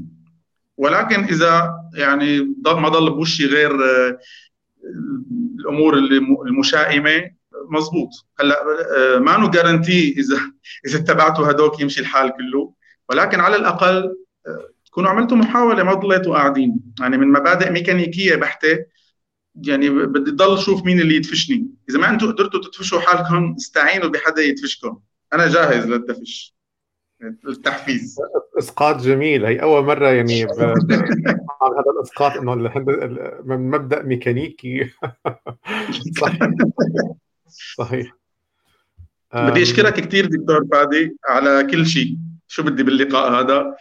[0.77, 4.19] ولكن إذا يعني ما ضل بوشي غير آه،
[5.61, 5.95] الأمور
[6.47, 7.31] المشائمة
[7.71, 8.09] مزبوط
[8.41, 8.63] هلا
[8.97, 10.41] آه، ما نو جارنتي اذا
[10.87, 12.73] إذا اتبعتوا هدوك يمشي الحال كله.
[13.09, 16.81] ولكن على الأقل آه، تكونوا عملتوا محاولة ما ضليتوا قاعدين.
[17.01, 18.79] يعني من مبادئ ميكانيكية بحتة
[19.55, 21.71] يعني بدي ضل شوف مين اللي يدفشني.
[21.91, 24.99] إذا ما أنتم قدرتوا تدفشوا حالكم استعينوا بحدا يدفشكم.
[25.33, 26.55] أنا جاهز للدفش.
[27.49, 28.17] التحفيز
[28.59, 29.45] إسقاط جميل.
[29.45, 30.75] هي أول مرة يعني هذا
[31.97, 32.55] الإسقاط إنه
[33.45, 34.91] من مبدأ ميكانيكي.
[36.21, 36.39] صحيح.
[37.77, 38.13] صحيح.
[39.35, 42.17] بدي أشكرك كثير دكتور فادي على كل شيء.
[42.49, 43.75] شو بدي باللقاء هذا؟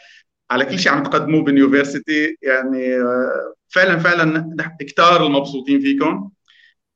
[0.52, 2.38] على كل شيء عم تقدموه باليونيفرسيتي.
[2.41, 6.30] يعني آه، فعلا فعلا كثار المبسوطين فيكم.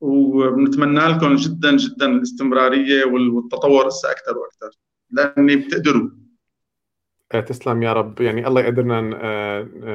[0.02, 4.80] وبنتمنى لكم جدا جدا الاستمرارية والتطور هسه أكثر وأكثر
[5.12, 6.10] لأني بتقدروا.
[7.48, 8.22] تسلم يا رب.
[8.22, 9.02] يعني الله يقدرنا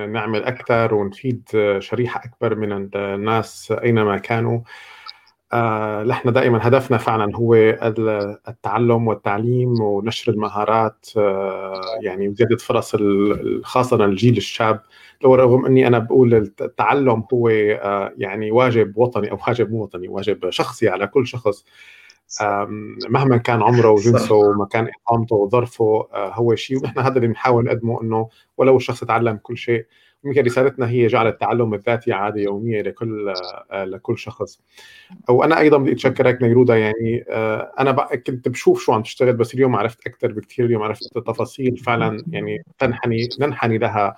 [0.07, 1.49] نعمل أكثر ونفيد
[1.79, 4.59] شريحة أكبر من الناس أينما كانوا.
[4.59, 4.63] آه،
[6.05, 7.55] نحن دائما هدفنا فعلا هو
[8.49, 12.97] التعلم والتعليم ونشر المهارات آه، يعني وزيادة فرص
[13.62, 14.81] خاصة الجيل الشاب.
[15.24, 20.09] لو رغم إني أنا بقول التعلم هو آه، يعني واجب وطني أو واجب مو وطني
[20.09, 21.65] واجب شخصي على كل شخص.
[23.11, 26.79] مهما كان عمره وجنسه ومكان إقامته وظرفه هو شيء.
[26.79, 29.87] ونحن هذا اللي بنحاول نقدمه إنه ولو الشخص تعلم كل شيء
[30.24, 33.35] يمكن رسالتنا هي جعل التعلم الذاتي عادة يومية لكل
[33.70, 34.61] آه، لكل شخص.
[35.28, 37.93] وأنا أيضا بدي أتشكرك نيرودا يعني آه، أنا
[38.27, 42.65] كنت بشوف شو عم تشتغل بس اليوم عرفت أكثر بكثير اليوم عرفت التفاصيل فعلا يعني
[42.78, 44.16] تنحني ننحني لها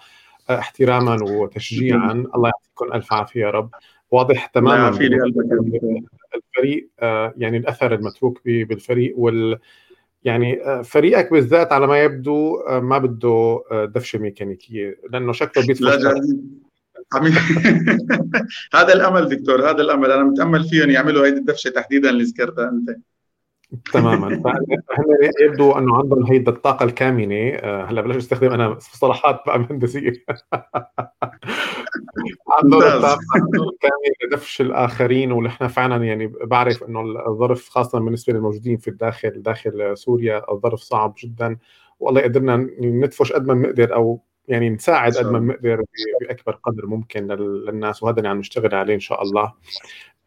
[0.51, 2.13] آه، احتراما وتشجيعا.
[2.13, 3.71] الله يعطيكم ألف عافية يا رب.
[4.11, 4.89] واضح تماما
[6.35, 6.89] الفريق
[7.37, 9.59] يعني الأثر المتروك بالفريق وال
[10.25, 15.67] يعني آه، فريقك بالذات على ما يبدو آه، ما بده آه، دفشة ميكانيكية لأنه شكله
[15.67, 16.15] بيدفع.
[18.75, 20.11] هذا الأمل دكتور هذا الأمل.
[20.11, 22.97] أنا متأمل فيهم يعملوا هيدي الدفشة تحديدا اللي ذكرتها أنت.
[23.93, 24.29] تماما.
[24.89, 25.07] فهم
[25.41, 30.13] يبدو أنه عندهم هيدا الطاقة الكامنة؟ هلأ بلاش أستخدم أنا مصطلحات بقى مهندسية.
[33.55, 39.97] الكامنه لدفش الآخرين ونحن فعلا يعني بعرف إنه الظرف خاصة بالنسبة للموجودين في الداخل داخل
[39.97, 41.57] سوريا الظرف صعب جدا.
[42.01, 45.85] والله قدرنا ندفش قد ما بنقدر أو يعني نساعد قد ما بنقدر
[46.21, 49.53] بأكبر قدر ممكن للناس وهذا اللي عم نشتغل عليه إن شاء الله.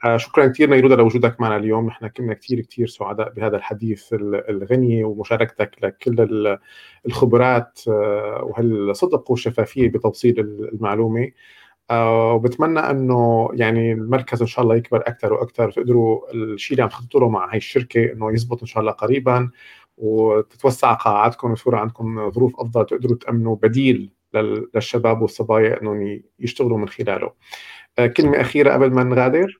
[0.05, 1.87] آه، شكرا كثير نيرودا لوجودك معنا اليوم.
[1.87, 4.13] نحن كنا كثير كثير سعداء بهذا الحديث
[4.49, 6.57] الغني ومشاركتك لكل
[7.05, 11.31] الخبرات آه، وهالصدق والشفافية بتوصيل المعلومة.
[11.91, 17.19] وبتمنى إنه يعني المركز إن شاء الله يكبر أكثر وأكثر وتقدروا الشيء اللي عم تخططوا
[17.19, 19.49] له مع هي الشركة إنه يزبط إن شاء الله قريبا
[19.97, 27.31] وتتوسع قاعاتكم ويصير عندكم ظروف أفضل تقدروا تأمنوا بديل للشباب والصبايا إنهم يشتغلوا من خلاله.
[27.99, 29.59] آه، كلمة أخيرة قبل ما نغادر؟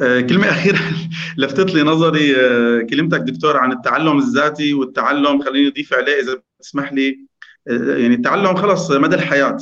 [0.00, 0.78] آه، كلمة أخيرة
[1.38, 6.92] لفتت لي نظري آه، كلمتك دكتور عن التعلم الذاتي والتعلم خليني أضيف عليه إذا تسمح
[6.92, 7.26] لي.
[7.66, 9.58] يعني التعلم خلص مدى الحياة.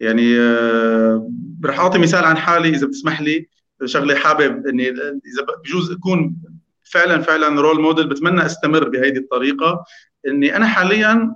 [0.00, 0.38] يعني
[1.64, 3.48] رح أعطي مثال عن حالي إذا بتسمح لي.
[3.84, 6.36] شغلة حابب إني إذا بجوز أكون
[6.82, 9.84] فعلا فعلا رول موديل بتمنى أستمر بهذه الطريقة.
[10.28, 11.34] إني أنا حاليا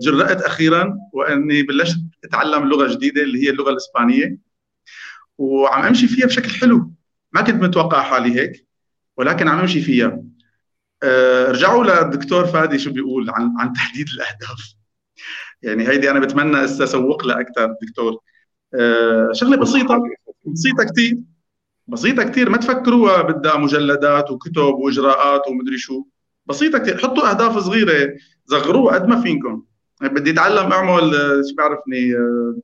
[0.00, 4.38] تجرأت أخيرا وإني بلشت أتعلم لغة جديدة اللي هي اللغة الإسبانية.
[5.38, 6.92] وعم أمشي فيها بشكل حلو.
[7.32, 8.66] ما كنت متوقع حالي هيك
[9.16, 10.22] ولكن عم أمشي فيها.
[11.02, 14.73] أه رجعوا للدكتور فادي شو بيقول عن عن تحديد الأهداف.
[15.62, 18.18] يعني هيدي أنا بتمنى اسوق لها أكثر دكتور.
[18.74, 20.02] أه شغلة بسيطة
[20.46, 21.18] بسيطة كثير
[21.86, 26.04] بسيطة كثير ما تفكروها بدها مجلدات وكتب وإجراءات ومدري شو.
[26.46, 28.14] بسيطة كثير حطوا أهداف صغيرة
[28.46, 29.62] صغروها قد ما فيكم
[30.02, 31.12] بدي أتعلم أعمل
[31.48, 32.56] شو بعرفني آه،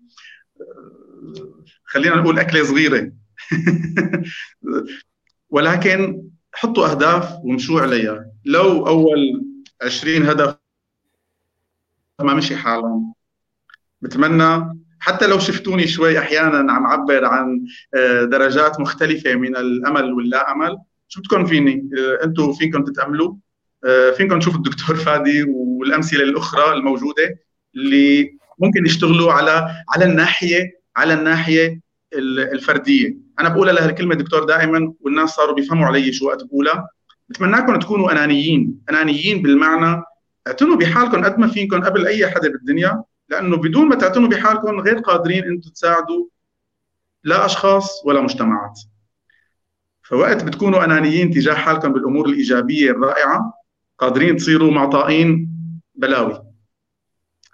[1.84, 3.12] خلينا نقول أكلة صغيرة.
[5.50, 6.22] ولكن
[6.52, 8.26] حطوا أهداف ومشوا عليها.
[8.44, 9.44] لو أول
[9.82, 10.56] 20 هدف
[12.22, 13.14] ما مشي حالهم.
[14.02, 17.64] بتمنى حتى لو شفتوني شوي أحيانا عم عبر عن
[17.94, 20.78] آه، درجات مختلفة من الأمل واللا امل
[21.08, 23.34] شو بدكم فيني؟ آه، أنتم فيكم تتأملوا؟
[23.84, 27.38] آه، فيكم تشوفوا الدكتور فادي والأمثلة الأخرى الموجودة
[27.74, 31.80] اللي ممكن يشتغلوا على على الناحية على الناحية
[32.52, 33.16] الفردية.
[33.40, 36.88] أنا بقولها لهالكلمة دكتور دائما والناس صاروا بيفهموا علي شو وقت بقولها.
[37.28, 38.78] بتمناكم تكونوا أنانيين.
[38.90, 40.02] أنانيين بالمعنى
[40.50, 44.98] اعتنوا بحالكم قد ما فيكم قبل أي حدا بالدنيا لأنه بدون ما تعتنوا بحالكم غير
[44.98, 46.26] قادرين أنتم تساعدوا
[47.24, 48.80] لا أشخاص ولا مجتمعات.
[50.02, 53.54] فوقت بتكونوا أنانيين تجاه حالكم بالأمور الإيجابية الرائعة
[53.98, 55.50] قادرين تصيروا معطائين
[55.94, 56.42] بلاوي.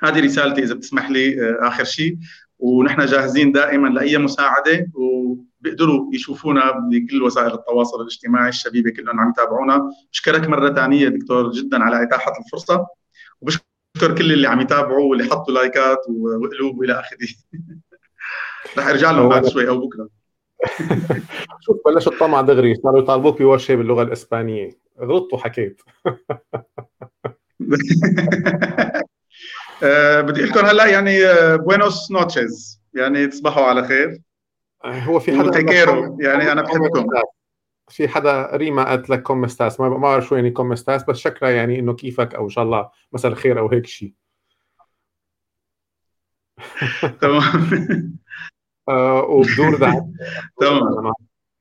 [0.03, 2.19] هذه رسالتي إذا بتسمح لي آه، آخر شيء
[2.59, 9.93] ونحن جاهزين دائما لأي مساعدة وبيقدروا يشوفونا بكل وسائل التواصل الاجتماعي الشبيبة كلهم عم يتابعونا.
[10.13, 12.87] بشكرك مرة ثانية دكتور جدا على إتاحة الفرصة
[13.41, 17.29] وبشكر كل اللي عم يتابعوا واللي حطوا لايكات وقلوب وإلى آخره.
[18.79, 20.09] رح أرجع لهم بعد شوي أو بكرة.
[21.65, 24.71] شوف بلش الطمع دغري صاروا يطالبوك بوجه باللغة الإسبانية.
[25.01, 25.83] غلطت وحكيت.
[29.83, 31.19] آه، بدي أقول لكم هلا يعني
[31.57, 34.19] buenas آه، noches يعني تصبحوا على خير.
[34.85, 37.07] آه، هو في حدا te quiero يعني أنا بحبكم.
[37.89, 41.51] في حدا ريما قالت لك cómo estás ما بعرف شو يعني cómo estás بس شكلها
[41.51, 44.13] يعني إنه كيفك أو إن شاء الله مساء الخير أو هيك شيء
[47.21, 48.17] تمام.
[49.29, 50.05] وبدور دعت
[50.61, 51.13] تمام.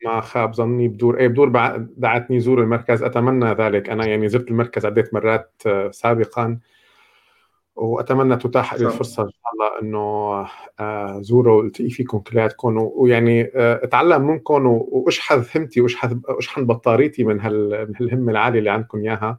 [0.06, 1.20] ما خاب ظني بدور.
[1.20, 1.50] إيه بدور
[1.98, 3.04] دعتني زور المركز.
[3.04, 3.90] أتمنى ذلك.
[3.90, 5.62] أنا يعني زرت المركز عدة مرات
[5.92, 6.60] سابقا.
[7.76, 10.00] وأتمنى تتاح لي الفرصة إن شاء الله إنه
[10.80, 17.40] آه، زوروا والتقي فيكم كلياتكم ويعني آه، أتعلم منكم وأشحذ همتي وأشحذ أشحن بطاريتي من
[17.40, 19.38] هال من هالهمه العاليه اللي عندكم إياها.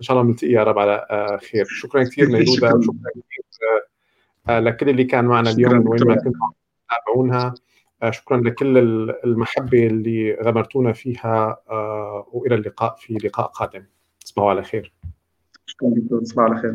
[0.00, 1.64] إن شاء الله بنلتقي يا رب على آه، خير.
[1.64, 3.44] شكرا كثير نيرودا وشكرا كثير
[4.48, 6.32] لكل اللي كان معنا اليوم وين ما كنتم
[6.88, 7.54] تتابعونها
[8.10, 8.78] شكرا لكل
[9.24, 11.62] المحبة اللي غمرتونا فيها
[12.32, 13.84] وإلى اللقاء في لقاء قادم.
[14.20, 14.92] تصبحوا على خير.
[15.66, 16.74] شكرا دكتور تصبحوا على خير.